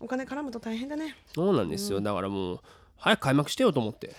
[0.00, 1.16] お金絡むと大変だね。
[1.34, 2.00] そうなんですよ。
[2.00, 2.60] だからもう
[3.04, 4.16] 早く開幕してよと思って。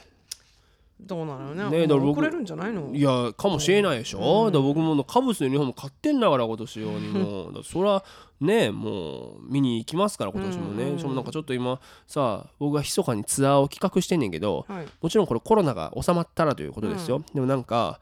[1.00, 2.94] どうなのよねねだから僕遅れるんじゃないの？
[2.94, 7.54] いやかもしれないでしょ、だから僕もカブスのユニフォーム買ってんだから今年用に もう。
[7.54, 8.06] だそれは
[8.40, 10.98] ねもう見に行きますから今年もね、うん。
[11.00, 14.88] しかもなんかちょっと今さ僕が密かにツアーを企画してんねんけどはい。
[15.02, 18.00] もちろんこれコロナが収まったらということですよ、でもなんか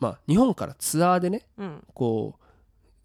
[0.00, 1.84] まあ日本からツアーでねうん。
[1.94, 2.44] こう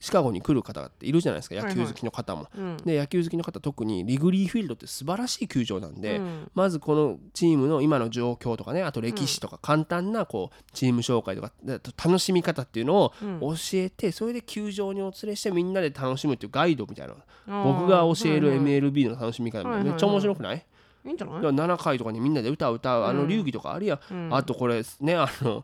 [0.05, 1.75] シカゴに来る方っているじゃないですかはいはい。
[1.75, 2.47] 野球好きの方も。
[2.55, 2.77] うん。
[2.77, 6.51] で野球好きの方特にリグリーフィールドって素晴らしい球場なんで、うん。
[6.53, 13.39] まずこのチームの今の状況とかねあと歴史とか簡単なこうチーム紹介とかで楽しみ方っていうのをうん。
[13.39, 17.15] 教えてそれで球場にお連れしてみんなで楽しむっていうガイドみたいな
[17.63, 18.67] 僕が教えるはいはい。
[18.67, 19.89] MLB の楽しみ方はいはいはい。
[19.89, 20.65] めっちゃ面白くない？
[21.05, 24.35] いいんじゃないだから7回とかにみんなで歌を歌うあの流儀とかあるやん、うん。
[24.35, 25.63] あとこれねあの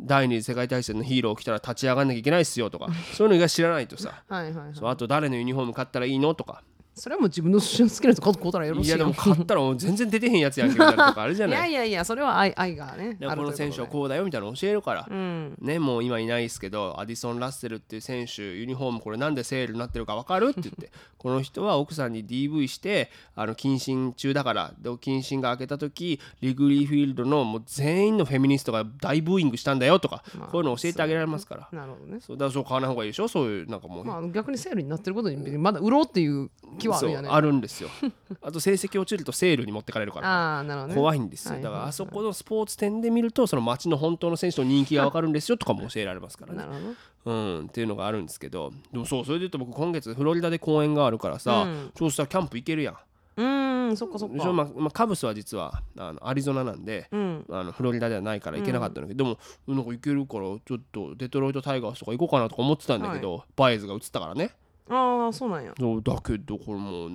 [0.00, 4.22] 第二次世界大戦のヒーロー来たら立ち上がんなきゃいけないっすよとかそういうのが知らないとさ。
[4.28, 4.74] はいはいはい。
[4.74, 6.62] そうあと誰のユニフォーム買ったらいいのとか
[6.98, 11.58] それはもう自分の好きなやつ買うたらよろしいやでも買ったら全然出てへんやつやんけみたいなとかあるじゃいない。
[11.60, 15.56] やいやいやそれは愛愛がねでこの選手はうこうだよみたいなの教えるから、うん。
[15.60, 31.68] ねもう今いないですけどアディソン・ラッセルっていう選手ユニフォームこれなんでセールになってるか分かるって言って この人は奥さんに DV してあの謹慎中だからで謹慎が明けた時リグリーフィールドのもう全員のフェミニストが大ブーイングしたんだよとか、まあこういうの教えてあげられますから。
[31.72, 32.20] なるほどね。
[32.20, 33.28] そうだからそう買わない方がいいでしょ？
[33.28, 37.28] そういうなんかもう、まあ逆にセールになってることにまだ売ろうっていう気はあそうるよね。
[37.30, 37.88] あるんですよ。
[38.42, 40.28] あと成績落ちるとセールに持ってかれるから。
[40.28, 41.00] ああなるほどね。
[41.00, 41.54] 怖いんですよ。
[41.54, 41.62] はい。
[41.62, 46.58] だからあそこのスポーツ店で見るとその街の本当の選手の人気が分かるんですよとかも教えられますからね。
[46.58, 46.94] なるほど。
[47.24, 47.32] う
[47.62, 48.72] ん、っていうのがあるんですけど。
[48.92, 51.92] でもそうそれで言うと僕今月フロリダで公演があるからさ、うん。
[51.96, 52.94] そうしたらキャンプ行けるやん。
[53.36, 54.52] うーんうんそっかそっか。
[54.52, 57.44] まあまあ、カブスは実はあのアリゾナなんで、うん。
[57.50, 64.52] あのフロリダではないから行けなかったんだけど、でもなんか行けるからちょっとデトロイト・タイガースとか行こうかなとか思ってたんだけど、バイズが映ったからね
[64.88, 65.72] ああそうなんや。
[65.78, 67.10] そうだけどこれもう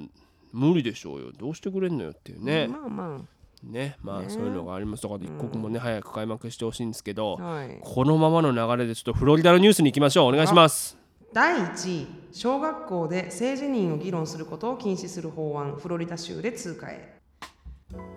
[0.52, 1.32] 無理でしょうよ。
[1.32, 3.22] どうしてくれんのよっていうね、まあま
[3.64, 4.30] ねまあね。
[4.30, 7.80] そういうのがありますだから一刻もね、早く開幕してほしいんですけど、あはい。
[7.82, 10.30] このままの流れでちょっとフロリダのニュースに行きましょう。
[10.30, 10.98] お願いします。
[11.34, 17.23] 第1位小学校で性自認を議論することを禁止する法案フロリダ州で通過へ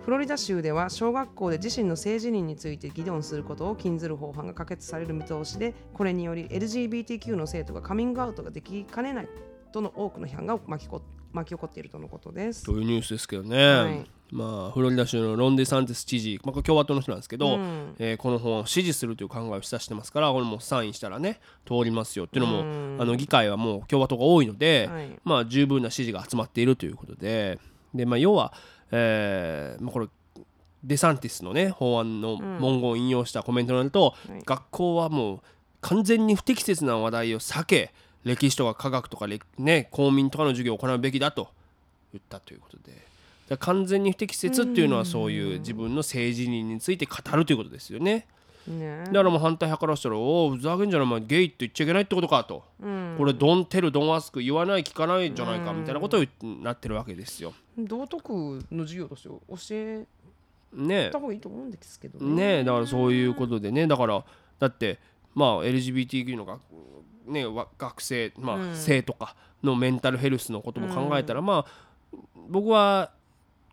[0.03, 9.27] フロリダ州では小学校で自身の性自認について議論することを禁ずる法案が可決される見通しでこれにより LGBTQ の生徒がカミングアウトができかねない
[9.71, 11.01] との多くの批判が巻きこ
[11.33, 12.63] 巻き起こっているとのことです。
[12.63, 14.05] というニュースですけどね、はい。
[14.31, 17.95] まあフロリダ州のロンデサンティス知事、まあ、共和党の人なんですけど、うん。
[17.99, 22.97] えーこの法案を支持するという考えを示唆してますからこれもうサインしたらね通りますよっていうのも、うん。
[23.01, 25.19] あの議会はもう共和党が多いので、はい。
[25.25, 27.59] まあ十分な支持が集まっているということで。
[27.93, 28.53] で、まあ、要は、
[28.91, 30.07] えーまあ、これ
[30.83, 34.41] デサンティスのね法案の文言を引用したコメントになると、はい。
[34.45, 35.39] 学校はもう
[35.81, 41.49] 完全に不適切な話題を避け歴史とか科学とか、れね、公民とかの授業を行うべきだと
[42.13, 43.07] 言ったということで。
[43.55, 48.27] 完全に不適切っていうのはそういう自分の性自認について語るということですよね。
[48.67, 49.03] ね。
[49.05, 53.15] だからもう反対派からしたら「おおふざけんじゃないお前ゲイって言っちゃいけないってことか」と、うん。
[53.17, 57.53] これドンテルドンアスク言わない聞かないんじゃないかみたいなことを言っなってるわけですよ。
[57.77, 60.05] 道徳の授業として教え
[60.73, 62.63] ねた方がいいと思うんですけどね。
[62.63, 63.87] だからそういうことでね。
[63.87, 64.23] だから
[64.59, 64.99] だって
[65.33, 66.61] まあ LGBTQ の学,、
[67.27, 68.75] ね、わ学生、まあうん。
[68.75, 71.87] 生とかのメンタルヘルスのことも考えたら、まあ
[72.49, 73.11] 僕は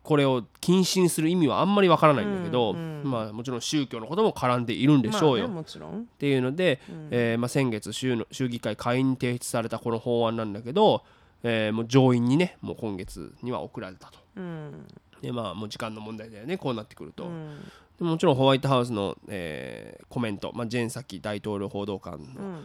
[0.05, 5.45] これを禁止にする意味はあんまりわからないんだけど、うんうんまあもちろん宗教のことも絡んでいるんでしょうよ。
[5.45, 6.81] まあねもちろんっていうので、
[7.11, 11.03] えーまあ、先月州の州議会下院に提出されたこの法案なんだけど、
[11.43, 14.19] えーもう上院にねもう今月には送られたと。
[14.37, 14.87] うん
[15.21, 17.25] でまあもう時間の問題だよねこうなってくると。
[17.25, 17.61] うん
[17.99, 22.61] でもちろんホワイトハウスの、えーコメント、まあ、ジェーン・サキ大統領報道官の、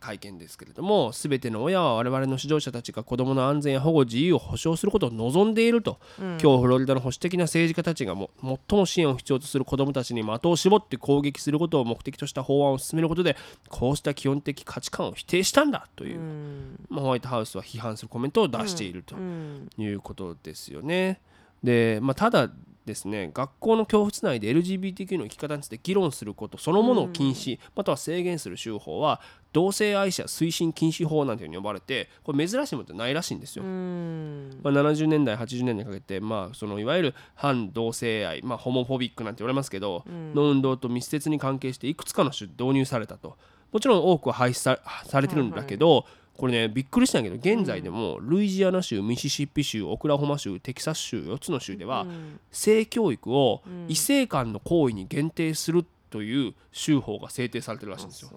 [0.00, 13.36] 会見ですけれども全ての親は我々の指導者たちが子どもの安全や保護自由を保障することを望んでいると、今日フロリダの保守的な政治家たちがも最も支援を必要とする子どもたちに的を絞って攻撃することを目的とした法案を進めることで
[13.68, 19.16] こうした基本的価値観を否定したんだという、うんまあ、ホワイトハウスは批判するコメントを出していると。
[19.16, 21.20] うんいうことですよね。
[21.62, 22.50] で、まあ、ただ
[22.88, 29.20] ですね学校の教室内で LGBTQ の生き方について議論することそのものを禁止、または制限する州法は
[29.52, 33.64] 同性愛者推進禁止法なんていうふうに呼ばれてこれ珍しいものってないらしいんですよ。
[33.64, 34.60] うん。
[34.62, 43.36] まあ、70年代80年代にかけて、まあ、そのいわゆる反同性愛、まあ、ホモフォビックなんて言われますけど、の運動と密接に関係していくつかの種導入されたと。
[43.72, 46.06] もちろん多くは廃止さされてるんだけど、
[46.38, 52.06] これねびっくりしたんやけど現在でもルイジアナ州ミシシッピ州オクラホマ州テキサス州4つの州では、
[52.52, 58.30] 性教育を異性間の行為に限定するという州法が制定されてるらしいんですよ。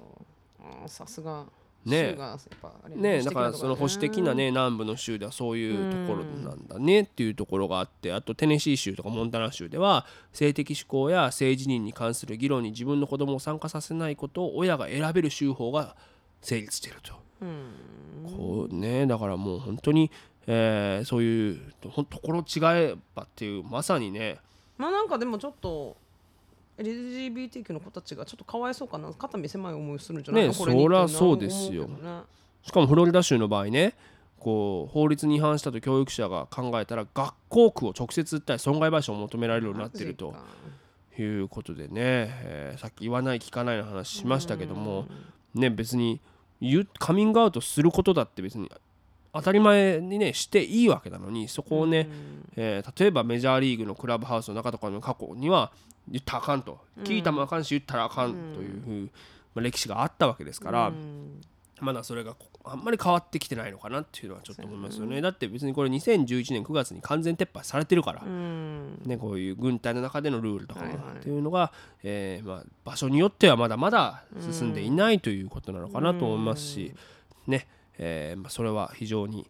[0.87, 1.45] さすが。
[1.83, 2.15] ね
[2.95, 15.95] ね、だからその保守的なねね南部の州ではそういうところなんだねっていうところがあってあとテネシー州とかモンタナ州では性的指向や性自認に関する議論に自分の子供を参加させないことを親が選べる州法が
[16.41, 17.15] 成立していると。
[18.37, 20.11] こうねだからもう本当に、
[20.47, 22.59] えーそういうところ違
[22.93, 24.37] えばっていうまさにね。
[24.77, 25.95] まあなんかでもちょっと
[26.77, 30.47] LGBTQ の子たちがちょっとかわいそうかな肩身狭い思いするんじゃないの？
[30.49, 31.87] ねそりゃそうですよ
[32.63, 33.93] しかもフロリダ州の場合ね
[34.39, 40.33] こう法律に違反したと教育者が考えたら学校区を直接訴え損害賠償を求められるようになっていると
[41.19, 45.05] いうことでね、えーさっき言わない聞かないの話しましたけども、
[45.53, 46.19] ね、別に
[46.99, 48.69] カミングアウトすることだって別に
[49.33, 52.07] 当たり前にねしていいわけなのにそこをね、
[52.55, 55.71] えー例えばメジャーリーグのクラブハウスの中とかの過去には
[56.07, 56.79] 言ったらあかんと。
[57.03, 59.09] 聞いたもあかんし言ったらあかんというふう、
[59.55, 61.41] まあ、歴史があったわけですから、うん
[61.81, 65.19] まだそれがこあんまり変わってきてないのかなっていうのはちょっと思いますよね。
[65.19, 69.01] だって別にこれ2011年9月に完全撤廃されてるから、うん。
[69.05, 71.71] ね、こういう軍隊の中でのルールとかっていうのが、
[72.03, 76.93] えーまあ、場所によってはまだまだ進んでいないということなのかなと思いますし、
[77.47, 77.67] ね
[77.97, 79.47] えーまあ、それは非常に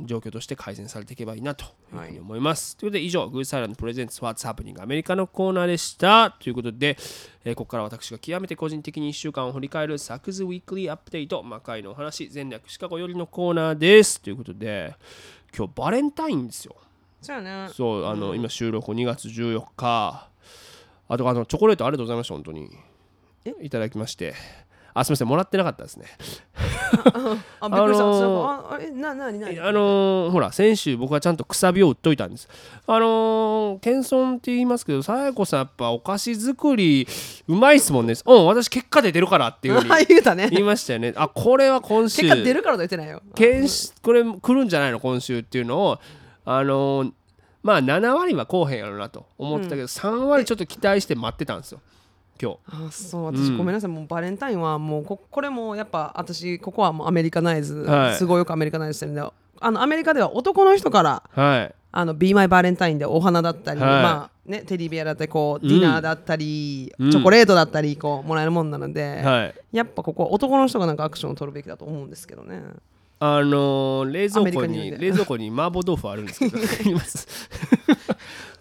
[0.00, 2.76] 状況として改善されていけばいいなというふうに思います。
[2.76, 6.30] ということで以上、グーサイランドプレゼンツ What's Happening アメリカのコーナーでした。
[6.30, 6.96] ということで、
[7.44, 14.20] えーここから私が極めて個人的に1週間を振り返るサクズウィークリーアップデート、魔界のお話、全略シカゴよりのコーナーです。
[14.20, 14.94] ということで、
[15.56, 16.76] 今日バレンタインですよ。
[17.22, 20.28] そうやねそう、あの、今収録2月14日。
[21.08, 22.70] あと、あの、チョコレートありがとうございました、本当に。
[23.62, 24.34] いただきまして。
[25.00, 26.06] あ、すみません、もらってなかったですね。
[27.60, 32.48] あびっくりした、あのーああれ何ななになにあのーほら先週僕はちゃんとくさびを売っといたんです。
[32.86, 37.06] あのー謙遜って言いますけどさやこさんやっぱお菓子作り
[37.48, 38.14] うまいっすもんね。
[38.24, 40.48] うん私結果で出るからっていうふうにあ 言うたね。
[40.50, 41.12] 言いましたよね。
[41.16, 42.22] あこれは今週。
[42.22, 43.20] 結果出るからと言ってないよ。
[44.02, 45.00] これ来るんじゃないの？
[45.00, 45.98] 今週っていうのを
[46.44, 47.12] あのー
[47.62, 51.80] まあ7割はこうへんやろなと思ってたけど、3割ちょっと期待して待ってたんですよ
[52.40, 52.58] 今日。
[52.66, 58.14] あそう私ごめんなさい、もうバレンタインはもうここれもやっぱ私ここはもうアメリカナイズ、はい。
[58.14, 59.22] すごいよくアメリカナイズしてるんで。
[59.58, 61.74] あのアメリカでは男の人からはい。
[61.92, 63.90] あの Be My バレンタインでお花だったり、はい。
[64.02, 65.68] まあね、テディベアだったりこう、うん。
[65.68, 67.10] ディナーだったり、うん。
[67.10, 69.54] チョコレートだったりこうもらえるもんなので、はい。
[69.72, 72.62] やっぱここは男の人がなんかアクションを取るべきだと思うんですけどね。
[73.18, 76.58] あのー冷蔵庫に冷蔵庫に麻婆豆腐あるんですけど。
[76.90, 77.26] います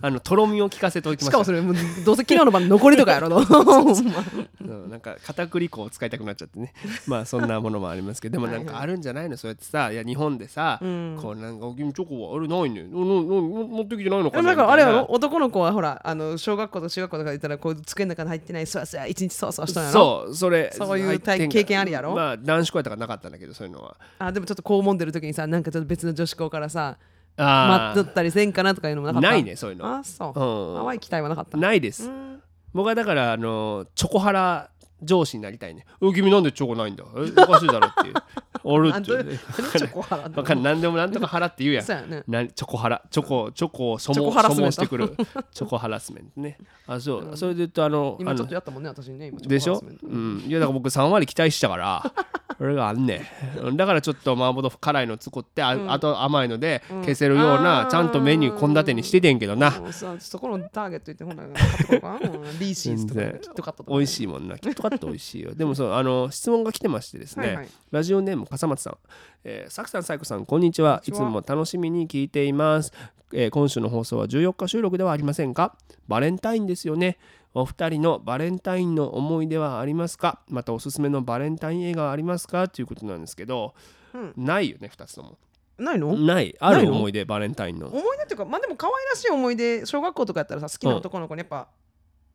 [0.06, 1.32] あのとろみを効かせておいてました。
[1.32, 1.76] しかもそれもう
[2.06, 3.38] どうせ昨日の晩残りとかやろの
[4.62, 6.74] うん なんか片栗粉を使いたくなっちゃってね。
[7.08, 9.38] まあそんなものもありますけどでもなんかあるんじゃないの？
[9.38, 11.18] そうやってさいや日本でさ、ん。
[11.20, 13.28] こうなんか「君チョコはあれないねんうんうん
[13.62, 15.06] うん持ってきてないのかでもな」なんかあれやろ？
[15.10, 20.26] 男の子はほらあの小学校とか中学校とか行ったらこう机の中に入ってないそうやそうや一日そうそうしたんやろ？
[20.26, 20.72] そうそれ。
[20.72, 22.14] そういう入ってんが経験あるやろ？
[22.14, 23.96] まあ男子校やったからなかったんだけどそういうのは。
[24.20, 29.30] あでもちょっとこうもんでる時にさなんかちょっと別の女子校からさあ待っとったりせんかなとかいうのもなかった？
[29.32, 29.86] ないねそういうの。
[29.98, 30.86] あそう、うん。
[30.86, 31.58] 淡い期待はなかった。
[31.58, 32.42] ないです、うん。
[32.74, 34.70] 僕はだからあのチョコハラ
[35.04, 38.14] 上司になりたいね「うん君なんでチョコないんだえおかしいだろ」っていう
[38.64, 39.24] 「おる」っていう。
[39.24, 41.86] ね何チョコハラわかんなでもなんとかハラって言うやん。
[41.86, 42.24] そうやね。
[42.28, 45.16] なチョコハラチョコチョコを所望所望してくる。
[45.52, 46.58] チョコハラスメントね。
[46.88, 49.84] あそう、それで言うとあの今ちょっあとやったもんね私にね今のでしょ？
[50.04, 50.44] うん。
[50.48, 52.12] いやだから僕3割期待したから。
[52.58, 53.22] それがあんね
[53.70, 53.76] ん。
[53.76, 59.74] だからちょっと麻婆豆腐辛いの作ってあ,、あと甘いので消せるような、ちゃんとメニュー献立にしててんけどな。
[60.20, 62.16] そこのターゲット言ってほんなら買ってこようかな。
[62.32, 65.54] うんリーシーズとかキットカットとか美味しいもんなキットカット美味しいよ。
[65.56, 67.68] でもそうあの質問が来てましてですね、はいはい。
[67.92, 68.98] ラジオネーム笠松さん、
[69.44, 71.02] えー、さくさんさいこさんこんにちは。
[71.06, 72.92] いつも楽しみに聞いています、
[73.34, 75.76] えー今週の放送は14日収録ではありませんか？
[76.08, 77.18] バレンタインですよね。
[77.54, 80.40] お二人のバレンタインの思い出はありますか？
[80.50, 82.68] またおすすめのバレンタイン映画はありますか？
[82.68, 83.74] ということなんですけど、
[84.14, 84.34] うん。
[84.38, 85.38] ないよね2つとも。
[85.78, 86.16] ないの？
[86.16, 86.56] ない。
[86.60, 87.88] ある思い出バレンタインの。
[87.88, 91.68] 思い出っていうかまあでも可愛らしい思い出小学校とかやったらさ好きな男の子にやっぱ、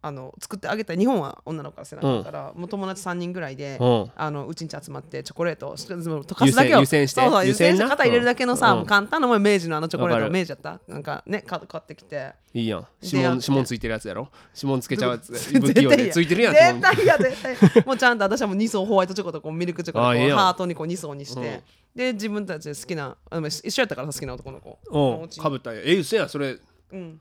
[0.02, 0.98] あの作ってあげたい。
[0.98, 4.10] 日本は女の子からせなかったから、もう友達3人ぐらいで、うん。
[4.16, 7.20] あのうちんち集まってチョコレートを溶かすだけを湯煎湯煎して。
[7.20, 8.78] そうそう湯湯煎な煎して肩入れるだけのさ、うん。
[8.78, 10.80] もう簡単なもん明治のあのチョコレート明治やった。
[10.88, 12.32] なんかねか買ってきて。
[12.54, 12.86] いいやん。
[13.02, 14.28] 指紋指紋ついてるやつやろ？
[14.56, 17.84] 指紋つけちゃうやつ 絶不器やでついてるやん絶対や絶対。
[17.84, 21.62] もうちゃんと私はもう2層ホワイトチョコとこうミルクチョコとこうハートにこう2層にして、うん。
[21.94, 25.28] で自分たちで好きなあでも一緒やったからさ好きな男の子。
[25.40, 25.82] かぶったんや。
[25.84, 26.56] えうせやそれ。
[26.92, 27.20] うん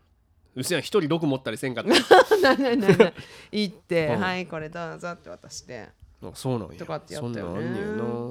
[0.62, 1.90] うせやん一人6持ったりせんかった。
[2.38, 3.14] ないないないない。
[3.52, 4.22] 行って、うん。
[4.22, 5.90] はいこれどうぞって渡して。
[6.22, 6.76] あそうなんや。
[6.78, 7.62] とかってやったよね。
[7.62, 7.86] なんあんねや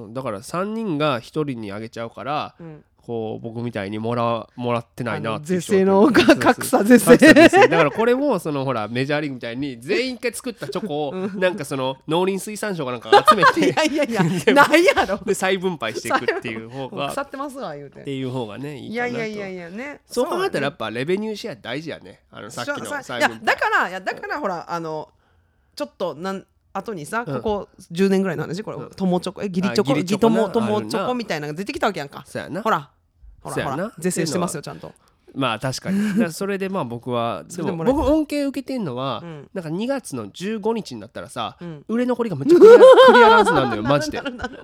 [0.07, 0.13] な。
[0.13, 7.17] だから3人が1人にあげちゃうから、んこう僕みたいにもらもらってないなって是正の 格差是正。
[7.67, 14.23] だからこれもそのほらメジャーリーグみたいに全員一回作ったチョコをなんかその農林水産省かなんかが集め いてやいやいや
[14.53, 15.17] ないやろ。
[15.25, 20.01] で再分配していくっていう方が腐ってますわ言うってていう方がねいいいやいやいやいやね。
[20.05, 22.21] そう考えたらやっっぱレベニューシェア大事やね。
[22.31, 23.37] あのさっきのい再分配。
[23.37, 25.09] やだからいやだからほらあの
[25.75, 26.45] ちょっとなん
[26.79, 27.41] 後にさ、うん。
[27.41, 28.63] ここ10年ぐらいの話？
[28.63, 28.89] これ、うん。
[28.89, 29.43] 友チョコ？
[29.43, 29.91] えギリチョコ？
[29.91, 30.47] あギリチョコな？
[30.47, 30.91] ギトモ友あるな。
[30.91, 31.13] チョコ？
[31.13, 32.25] みたいなのが出てきたわけやんか。
[32.63, 32.89] ほら。
[33.41, 33.91] ほらほら。
[33.99, 34.91] 是正してますよちゃんと。
[35.35, 36.33] まあ確かに。
[36.33, 39.49] それでまあ僕は でも僕恩恵受けてんのは、うん。
[39.53, 41.83] なんか2月の15日になったらさ、ん。
[41.87, 44.19] 売れ残りがめっちゃクリアクリアランスなんだよマジで。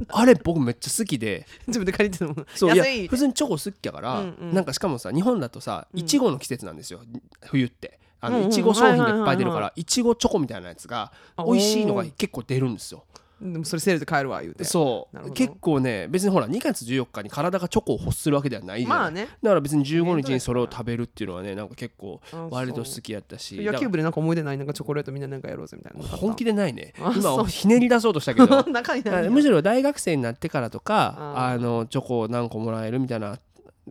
[0.08, 1.46] あれ僕めっちゃ好きで。
[1.68, 3.08] 自分で借りてるもんそういや安い？
[3.08, 4.54] 普通にチョコ好きやから、うんうん。
[4.54, 7.00] なんかしかもさ日本だとさいちごの季節なんですよ
[7.44, 13.04] 冬ってあのいちご商品がいっぱい出るからいちごチョコみたいなやつがあ美味しいのが結構出るんですよ。
[13.42, 14.64] でもそれセールで買えるわ言うて。
[14.64, 15.32] そう。
[15.32, 19.28] 結構ね別にほら2月14日に体がチョコを欲するわけではないじゃまあね。
[19.44, 26.08] だから別に15日にそれを食べるっていうのはねなんか結構あ割と好きやったし野球部でなんか思い出ないなんかチョコレートみんななんかやろうぜみたいな。
[26.18, 26.94] 本気でないね。
[26.98, 28.66] 今 ひねり出そうとしたけど。
[29.30, 33.38] むしろ大学生になってからとかあのチョコを何個もらえるみたいな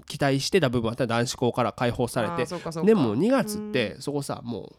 [0.07, 2.47] 期待してた部分あったら男子校から解放されて。
[2.85, 4.77] でも2月ってそこさもう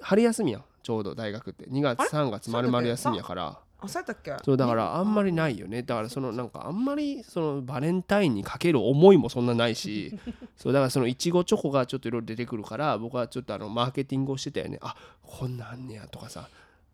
[0.00, 1.64] 春休みやんちょうど大学って。
[1.66, 3.58] 2月あれ？3月丸々休みやから。
[3.80, 4.36] あそうやったっけ？
[4.44, 5.82] そうだからあんまりないよね。
[5.82, 10.18] だからそのなんかあんまりそのバレンタインにかける思いもそんなないし。
[10.56, 14.78] そうだからそのいちごチョコがちょっといろいろ出てくるから僕はちょっとあのマーケティングをしてたよね。
[14.82, 16.48] あこんなんねやとかさ。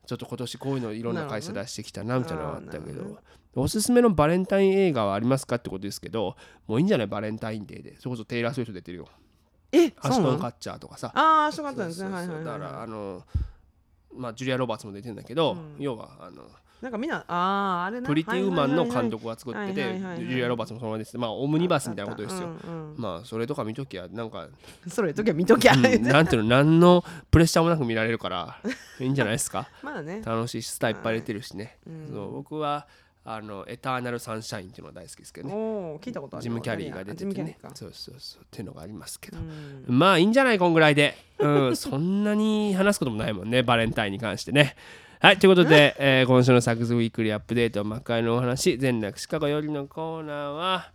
[0.06, 3.16] ちょっと今年こういうのいろんな会社出してきたなみたいなのがあったけど
[3.56, 6.36] おすすめのバレンタイン映画はありますかってことですけど
[6.66, 7.06] もういいんじゃない？
[7.06, 7.96] バレンタインデーで。
[7.98, 9.08] それこそテイラー・スウィフト出てるよ。
[9.72, 11.12] えアシュトン・カッチャーとかさ。
[11.14, 12.10] ああそうかったんですね。
[12.10, 13.22] そうそうだかはいはいはいらあの
[14.16, 15.76] まあジュリア・ロバーツも出てるんだけど、うん。
[15.78, 16.42] 要はあの
[16.82, 20.18] なんかみんなあああれなプリティウーマンの監督が作っててはいはいはいはい。
[20.18, 21.16] ジュリア・ロバーツもそのままです。
[21.16, 23.00] まあオムニバースみたいなことですよ、うんうん。
[23.00, 24.48] まあそれとか見ときゃなんか、
[24.88, 28.58] それ時は見ときゃ、うんなんていうの何のプレッシャーもなく見られるから
[29.00, 29.68] いいんじゃないですか。
[29.82, 30.22] まあね。
[30.24, 32.08] 楽しいしスターいっぱい入れてるしね、うん。
[32.12, 32.86] そう僕は
[33.26, 35.54] あのエターナルサンシャインっていうのが大好きですけどね。
[36.02, 39.84] 聞いたことあるジム・キャリーが出てジムてねそうそうそうっていうのがありますけど、うん。
[39.88, 44.76] まあいいんじゃないこんぐらいで、うん、 そんなに話すこともないもんねバレンタインに関してね。
[45.20, 50.92] はいということで、えー今週のサクズウィークリーアップデート魔界のお話全楽シカゴよりのコーナーは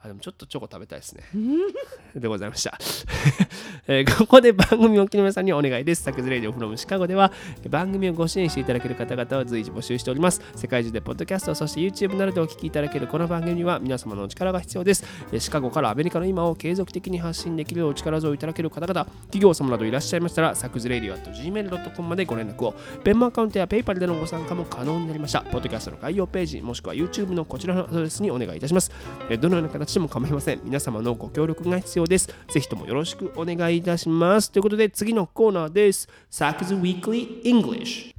[0.00, 1.24] あでもちょっとチョコ食べたいですね。
[2.14, 2.78] でございました、
[3.88, 6.02] えーここで番組をお聞きの皆さんにお願いです。
[6.04, 7.32] サクズレディオフロムシカゴでは
[7.68, 10.40] 番組をご支援していただける方々を随時募集しております。
[10.54, 15.04] 世界中でポッドキャストそして YouTube などでお聞きいただけるこの番組には皆様のお力が必要です。
[15.32, 25.40] えーシカゴからアメリカの今を継続的に発信できるお力添えいただける方々企業様などいらっしゃいましたらサクズレディオ gmail.com までご連絡をペンマアカウントや PayPal でのご参加も可能になりました。
[25.42, 28.92] ポッドキャストの概要ページもしくは YouTube のこちらのアドレスにお願いいたします。
[29.30, 30.60] えーどのような形でも構いません。
[30.64, 32.28] 皆様のご協力が必要です。
[32.50, 34.50] ぜひともよろしくお願いいたします。
[34.50, 36.08] ということで次のコーナーです。
[36.30, 38.17] サクズ Weekly English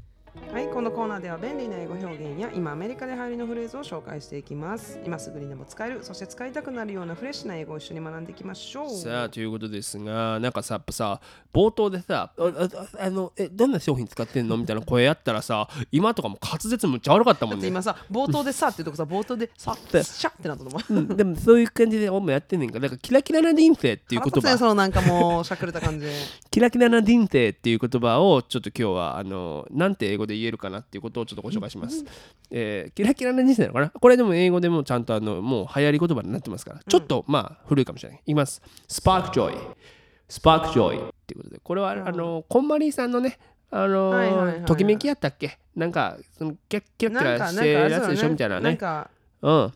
[0.52, 5.00] はい、このコーナーでは便利な英語表現や今アメリカで流行りのフレーズを紹介していきます。
[5.06, 8.90] 今すぐにでも使える、そして使いたくなるようなフレッシュな英語を一緒に学んでいきましょう。
[8.90, 11.22] さあということですがなんかさやっぱさ
[11.54, 20.94] 冒頭でさあああのえどんな商品使ってんのみたいな声やったらさ今とかも滑舌むっちゃ悪かったもんね今さ、冒頭でさっていうとこさ、冒頭でさってシャってなったと思う。
[20.96, 26.12] うんでもそういう感じで俺もやってんねんからなんかキラキラな人生っていう言葉そのなんかもうしゃくれた感じで。
[26.50, 32.04] キラキラな人生っていう言葉をちょっと今日はあのなんて英語で言えるかなっていうことをちょっとご紹介します、
[32.52, 33.90] えーキラキラな人生なのかな？
[33.90, 36.80] これでも英語でもちゃんとあのもう流行り言葉になってますから。
[36.88, 38.22] ちょっとまあ古いかもしれない。
[38.26, 38.62] いきます。
[38.88, 41.60] spark joy spark joy っていうことで。
[41.64, 43.38] これはあのこんまりさんのね
[43.72, 44.66] あのはいはいはいはい。
[44.66, 45.58] ときめきやったっけ？
[45.76, 48.30] なんかそのキラキラキなんか、なんか、ラしてるやつでしょ？
[48.30, 48.62] みたいなね。
[48.62, 49.10] なんか、
[49.42, 49.74] うん。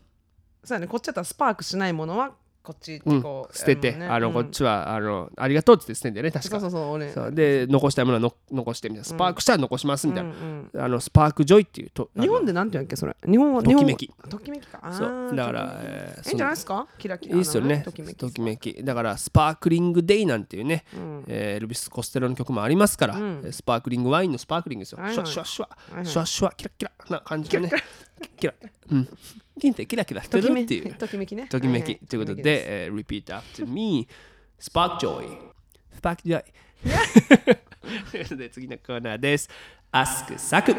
[0.64, 2.32] そうやね、こっちだったらスパークしないものは
[2.64, 3.22] こっちってうん。
[3.22, 4.06] こう、捨てて、ね。
[4.06, 4.34] あの、うん。
[4.34, 6.58] こっちはあのありがとうって言って捨てんだよね確か。
[6.60, 7.12] そうそう俺。
[7.12, 7.32] そう。
[7.32, 9.04] で残したいものはの残してみたいな。
[9.04, 13.14] スパークしたら残しますみたいな、うんあの spark joy っていうとうん日本ででなんて言うんやっけそれ。
[13.30, 14.10] 日本はときめき。
[14.30, 14.80] ときめきか。
[14.92, 15.36] そう。
[15.36, 16.86] だから、えーいいんじゃないですか？
[16.98, 17.40] キラキラの？
[17.40, 17.82] いいっすよね。
[17.84, 18.82] ときめきときめき。
[18.82, 21.24] だから sparkling day なんていうね、うん。
[21.28, 23.52] えーエルビス・コステロの曲もありますから、うん。
[23.52, 27.70] スパークリングワインのスパークリングですよ、はいはいシュワシュワシュワ、はいはいシュワシュワキラキラな感じのね
[28.38, 28.54] キラ
[28.90, 29.08] うん。
[29.56, 30.94] 人生キラキラしてときめるっていう。
[30.94, 31.46] ときめきね。
[31.48, 34.06] ときめき、ということで、えー、repeat after me
[34.58, 36.44] spark joy spark joy
[38.10, 39.48] ということで次のコーナーです。
[39.92, 40.74] Ask サク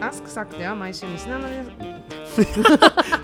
[0.00, 2.09] Ask サクでは毎週リスナーの皆さん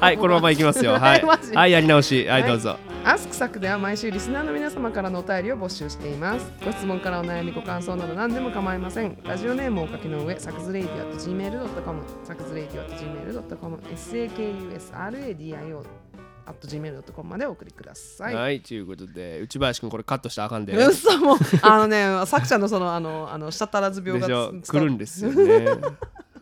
[0.00, 0.92] はいこのままいきますよ。
[0.98, 1.70] はいはい。
[1.70, 2.26] やり直し。
[2.26, 6.50] はいどうぞ、 Ask サクでは毎週リスナーの皆様からのお便りを募集しています。
[6.64, 9.18] ご質問からお悩み、ご感想など何でも構いません。
[9.24, 15.84] ラジオネームをお書きの上、サクズ radio at gmail.com、サクズ radio at gmail.com、sakusradio
[16.46, 18.34] at gmail.com までお送りください。
[18.34, 20.72] はい、ということで内林君これカットしたらあかんで。
[20.72, 25.66] うっそもうあのね、さくちゃんのそのあのあの舌足らず病が来るんですよね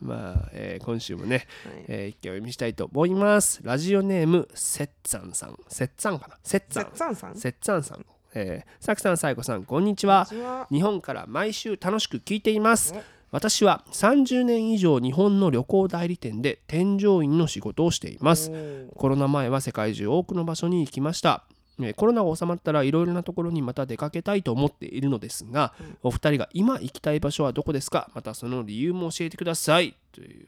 [0.04, 6.36] まあ、えー今週もね、はいえー一件お読みしたいと思いますラジオネームせっつぁんさんせっつぁんかな？
[6.42, 7.36] せっつんっさん。
[7.36, 10.26] せっつぁんさんえー、さくさん、さいこさん、こんにちは。
[10.70, 13.00] 日本から毎週楽しく聞いていますお。
[13.30, 18.50] 私は30年以上日本の旅行代理店で添乗員の仕事をしています。
[18.96, 21.44] コロナ前は世界中多くの場所に行きました。
[21.80, 28.10] えーコロナが収まったらいろいろなところにまた出かけたいと思っているのですが、お二人が今行きたい場所はどこですか？
[28.14, 29.94] またその理由も教えてください。
[30.12, 30.46] という、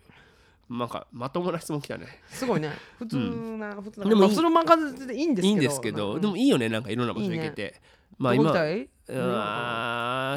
[0.71, 2.07] なんかまともな質問来たね。
[2.29, 2.71] すごいね。
[2.99, 3.17] 普通
[3.59, 4.09] な、普通な。
[4.09, 4.65] でもいいまあ普通の漫
[5.01, 5.49] 画でいいんですけど。
[5.49, 7.81] いいんですけど、うんでもいいよね、なんかいろんな場所行けて。
[8.19, 8.53] まあ今、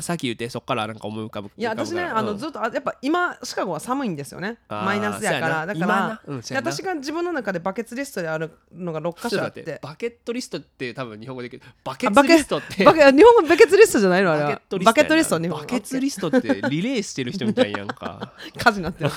[0.02, 1.50] さっき言ってそこからなんか思い浮かぶ。
[1.58, 4.58] いや私ねあのずっとあやっぱ今シカゴは寒いんですよね。
[4.68, 5.66] マイナスやから。
[5.66, 6.22] だから
[6.56, 9.80] 私が自分の中でバケツリストであるのが6箇所あって。
[9.82, 14.34] バケットリストって多分日本語で言うけどバケツリストってバケ日本語バケツリストじゃないの？
[14.34, 14.50] あれは。
[14.50, 14.78] バケット
[15.16, 19.16] リストバケツリストってリレーしてる人みたいやんか、火事になってるね。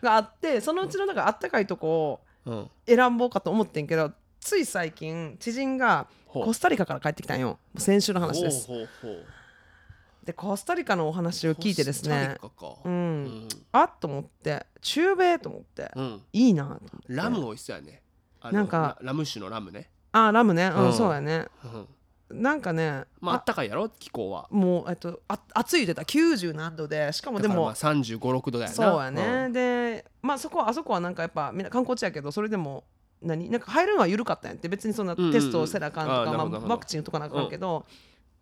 [0.00, 7.58] があってそのうちのなんかあったかいとこをうん、選ぼうかと思ってんけどつい最近知人がコスタリカから帰ってきたんよ。
[7.76, 8.68] 先週の話です。
[10.24, 12.36] でコスタリカのお話を聞いてですね。
[12.40, 12.80] コスタリカか。
[12.84, 13.24] ううん。
[13.24, 16.88] ん、あっと思って中米と思ってうん、いいなと思って。
[17.08, 18.02] ラム美味しそうやね。
[18.50, 20.68] なんかララム酒のラムね、あラムね。
[20.74, 20.88] ううん。
[20.88, 21.46] んそうやね。
[22.30, 23.88] うん、なんかねまああったかいやろ？
[23.88, 24.46] 気候は。
[24.50, 28.74] もうえっとあ暑い言うてた90何度でしかもでもだからまあ3 5 6度だよな。
[28.74, 32.84] そうやね、でまあそこあそこはなんかやっぱみんな観光地やけどそれでも
[33.22, 33.50] 何？
[33.50, 34.68] なんか入るのは緩かったんやって。
[34.68, 37.86] 別にそんなうんうんテストをせなあかんとか、まあ、ワクチンとかなあかんけど、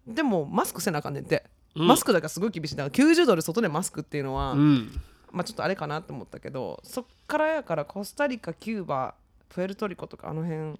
[0.06, 1.86] でもマスクせなあかんねんって、うん。
[1.86, 2.76] マスクだからすごい厳しい。
[2.76, 5.00] だから90度で外でマスクっていうのは、うん。
[5.30, 9.14] まあちょっとあれかなと思ったけどそっからやからコスタリカキューバ
[9.50, 10.78] プエルトリコとかあの辺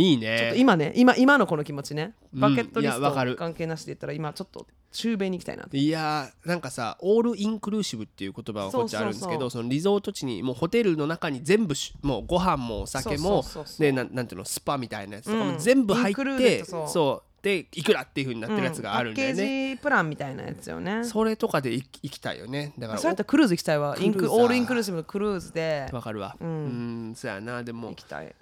[0.00, 3.32] いいちょっとね今ね今今のこの気持ちねうんバケットリスいやわかる。
[3.32, 13.80] ト関係なしで言ったら今ちょっと中米に行きたいなっていやーなんかさオールインクルーシブっていう言葉がこっちあるんですけどそのリゾート地にもうホテルの中に全部しもうご飯もお酒もそうそうそうそう。
[13.80, 15.58] でなんなんていうのスパみたいなやつとかもうん。
[15.58, 16.88] 全部入って、ドそう。
[16.88, 17.28] そう。
[17.42, 21.04] でいくらっていう風になってるやつがあるんだよパッケね、ージプランみたいなやつよね。
[21.04, 22.72] それとかで行き行きたいよね。
[22.78, 23.96] だからそれやったらクルーズ行きたいわ。
[24.00, 25.86] インクオールインクルーシブのクルーズで。
[25.92, 26.34] おわかるわ。
[26.40, 27.62] ううんんそうやな。
[27.62, 28.34] でも行きたい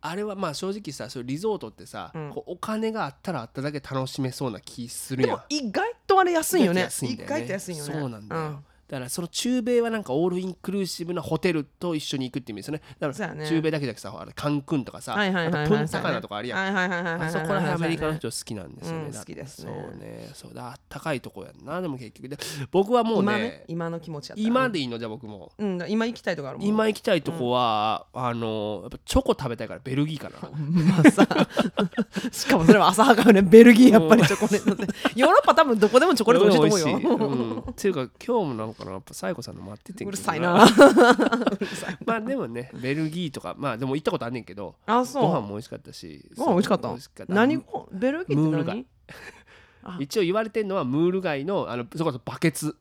[0.00, 2.30] あれはまあ正直さそうリゾートってさ、うん。
[2.30, 5.38] こうお金があったらあっただけ楽しめそうな気するでやん。
[5.38, 6.82] も意外とあれ安いよね。
[6.82, 7.36] 安いんだよね。
[7.36, 7.92] 意外と安いよね。
[7.92, 12.82] そうなんだよ、うんだからその中米はなんかオールインクルーシブなホテルと一緒に行くって意味ですよね。
[13.00, 19.72] だから中米だけじゃなくてさあれカンクンとかさ、プンタカナとかあるやん、そこら辺アメリカの人人好きなんですよね、好きですね。
[19.72, 20.30] そうね。
[20.34, 20.68] そうだ。
[20.68, 21.80] あったかいとこやんな。
[21.80, 22.36] でも結局で
[22.70, 24.42] 僕はもう今ねね今の気持ちやった。
[24.42, 24.98] ら今でいいの？
[24.98, 25.52] じゃあ僕も。
[25.58, 30.36] うん今行きたいとこある今行きたいとこは、あのやっぱチョコ食べたいからベルギーかな。
[30.50, 31.26] まあさ
[32.32, 34.92] しかもそれは浅はかよねベルギーやっぱりチョコレートって。
[35.18, 36.82] ヨーロッパ多分どこでもチョコレート美味しい。
[36.84, 40.66] と思うようん、っていうか今日もなんかなやっぱサイコさんの待っててうるさいな。
[42.06, 45.22] まあでもねベルギーとかまあでも行ったことあんねんけどあそう。
[45.22, 47.34] ご飯も美味しかったしご飯美味しかった？
[47.34, 47.62] 何
[47.92, 48.86] ベルギーって何？
[50.00, 52.76] 一応言われてるのはムール貝のあのそれこそバケツ。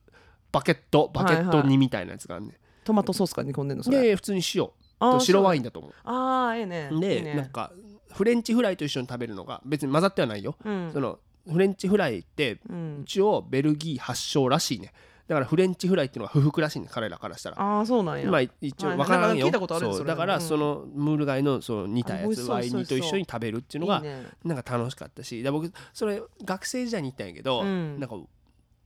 [0.52, 4.02] バケットバケットはいはい煮みたいなやつがあるね、トマトソースから煮込んでんのそれ。
[4.02, 4.70] で普通に塩
[5.00, 6.90] と白ワインンだと思ああええね。
[6.94, 7.34] うでいいね。
[7.34, 7.74] なんか
[8.16, 10.90] フレンチフライと一緒に食べるのが別に混ざってはないよ、うん。
[10.94, 11.20] その
[11.52, 13.02] フレンチフライってうん。
[13.04, 14.94] 一応ベルギー発祥らしいね。
[15.28, 17.60] だからフレンチフライっていうのは不服らしいね彼らからしたら。
[17.60, 18.30] ああそうなんや。
[18.30, 19.28] まあ一応はい分からんよ。
[19.28, 20.42] なんか聞いたことあるそうそれだからうん。
[20.42, 24.04] そのムール貝のその煮たやつワイン煮と一緒に食べるっていうのが
[24.44, 25.42] なんか楽しかったし。
[25.42, 28.00] で僕それ学生時代に行ったんやけど、うん。
[28.00, 28.16] なんか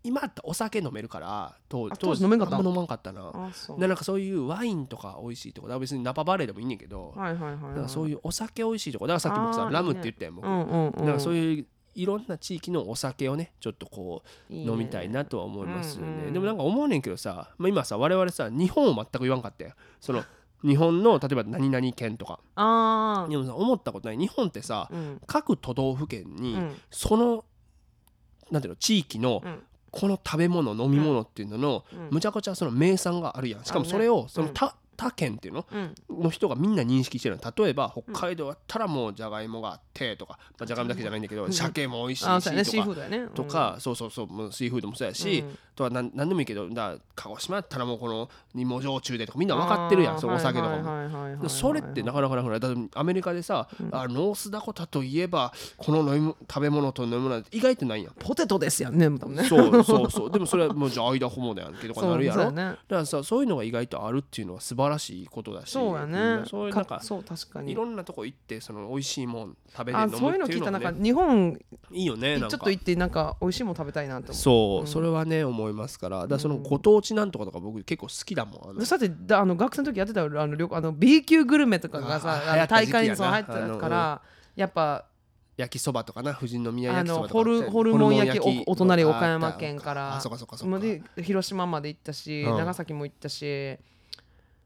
[0.04, 2.24] 今ってお酒飲めるから当あ当時。
[2.24, 2.56] 飲めんかった？
[2.56, 3.32] あんま飲まんかったな。
[3.34, 3.80] あそう。
[3.80, 7.62] でなんかそういうワインとか美味しいとこだから別にナパバレーでもいいねんけど、はいはいはいはい。
[7.72, 10.92] だからそういうお酒美味しいとこだからさっき僕さラムって言ったやん僕、うんうんうん。
[10.94, 16.08] だからそういういろんな地域のお酒をねちょっとこう飲みたいなとは思いますよね。
[16.08, 19.74] うんうんでもなんか思うねんけどさ、まあ、今さ我々さ日本を全く言わんかったやん。
[20.00, 20.24] その
[20.64, 22.40] 日本の例えば何々県とか。
[22.56, 27.44] ああでもさ思ったことない日本ってさうん各都道府県にうんその
[28.50, 32.08] なんていうの地域のうんこの食べ物飲み物っていうののうん。
[32.12, 33.64] むちゃくちゃその名産があるやん。
[33.64, 36.24] しかもそれをその他他県っていうのうん。
[36.24, 37.54] の人がみんな認識してるの。
[37.56, 41.54] 例えば北海道だったらもうじゃがいもがあってとか、まあ、じゃがいもだけじゃないんだけどうん。
[41.54, 42.28] 鮭も美味しいし
[43.34, 51.38] とかそうそうそうもうシーフードもそうやし、うんとは何何でもいいけどだ鹿児島やったらもうこの芋焼酎でとかみんな分かってるやんそのお酒とかも。
[51.38, 58.14] もそれってなかなかなくないだってアメリカでさ、あノースダコタといえばこの飲み物食べ物と飲み物って意外とないやん。
[58.20, 60.32] ポテトですやんね多分ねそうそうそう。
[60.32, 62.52] でもそれはもうじゃあ間ホモだやんけとかなるやろ。
[62.52, 62.64] ね。
[62.64, 67.72] だからさそういうのが意外とあるっていうのは素晴らしいことだしそうやんねそういうなんかそう確かに。
[67.72, 71.60] いろんなとこ行ってその美味しいもん食べて飲あそういうのむっていうのも、聞いたなんかね、日本
[71.92, 72.48] いいよねなんか。
[72.50, 74.88] ちょっと行ってなんか美味しいもん食べたいなと思そう、うん。
[74.88, 76.28] それはね思いますから。
[76.28, 84.22] だそのご当地なんとかとか僕結構好きだもんさてだあの学生の時やってたよあの旅あの B 級グルメとかがさ大会にそう入ってたから
[84.56, 85.06] やっぱ
[85.58, 90.16] 焼きそばとかな富士宮あ焼きそばとかのホルホルモン焼きおお隣岡山県から。
[90.16, 91.22] あそうかそうかそうか。
[91.22, 92.58] 広島まで行ったし、うん。
[92.58, 93.78] 長崎も行ったし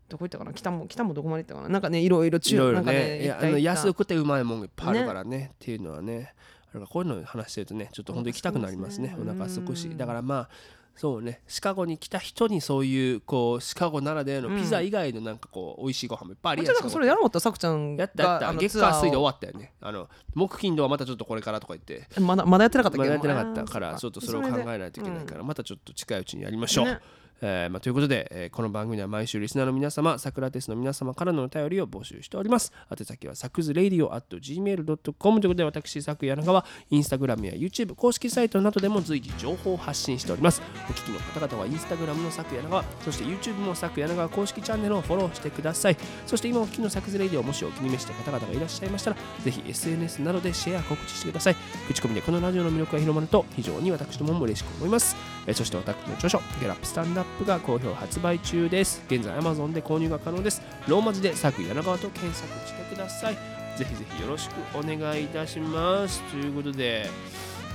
[0.07, 0.53] どこ行ったかな？
[0.53, 1.69] 北も北もどこまで行ったかな？
[1.69, 5.51] なんかねいろいろい中なんかろいろねねいやあの安くてうまいもんがいっぱいあるからね。
[5.53, 6.36] っていうのはね
[6.74, 9.15] だからこういうの話してるとねちょっと本当に行きたくなりますね。
[9.17, 9.88] おお腹腹すくし。
[9.88, 10.49] うんだからまあ
[10.95, 16.71] そうねシカゴに来た人にそういうこうシカゴならではのピザ以外のなんかこう美味しいご飯もいっぱいあるやん。
[16.71, 18.53] あじゃあなんかそれやろうとさくちゃんやったやった。
[18.53, 19.74] 月火水で終わったよね。
[19.82, 22.07] あの木金土はまたちょっとこれからとか言って。
[22.19, 27.01] まだまだやってなかったまだやってなかったからちょっとそれを考えないといけないからまたちょっと近いうちにやりましょう。
[27.46, 32.72] えーまあ、ということで、えーこの番組では毎週リスナーの皆様、サクラテスの皆様からのお便りを募集しております。
[32.89, 40.62] 宛先はサクズレイディオ at gmail.com ということで、私、サク柳川、インスタグラムや YouTube、公式サイトなどでも随時情報を発信しております。
[40.89, 45.98] お聞きの方々はインスタグラムのサク柳川、そして YouTube もサク柳川公式チャンネルをフォローしてください。
[46.28, 51.56] そして今お聞きのサクズレイディオ、もしお気に召した方々がいらっしゃいましたら、ぜひ SNS などでシェア、告知してください。
[51.88, 55.16] 口コミでこのラジオの魅力が広まると、非常に私どもも嬉しく思います。
[55.46, 59.02] えーそして私の著書「ゲラップスタンダップ」が好評発売中です。
[59.08, 60.62] 現在 Amazon で購入が可能です。
[60.88, 63.34] ローマ字で作柳川と検索してください。
[63.78, 66.22] ぜひぜひよろしくお願いいたします。
[66.32, 67.10] ということで、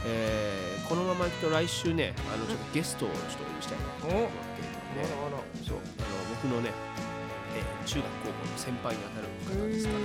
[0.07, 6.71] えーこのままいくと来週ねあのちょっとゲストをちょっとお呼びしたいなと思っているので、そうあの僕のね、
[7.53, 9.29] えー中学高校の先輩にあたる
[9.61, 10.01] 方ですから、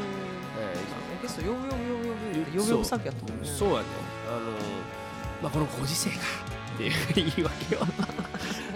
[0.60, 3.86] えー今ゲスト呼ぶ呼ぶ呼ぶ呼ぶ呼ぶ呼ぶ先やったもんねそうやね
[4.28, 4.52] あの
[5.42, 6.18] まあこのご時世が
[6.74, 7.80] っていう 言い訳を。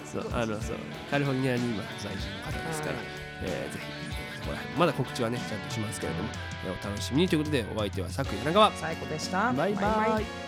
[0.06, 0.78] そそうあのそう
[1.12, 3.06] カリフォルニアに今在住の方ですから、はい。
[3.44, 3.98] えーぜひ
[4.80, 6.30] まだ告知はねちゃんとしますけれども、
[6.66, 8.72] えーお楽しみにということでお相手は佐久柳川。
[8.74, 9.52] 最高でした。
[9.52, 10.47] バイバイ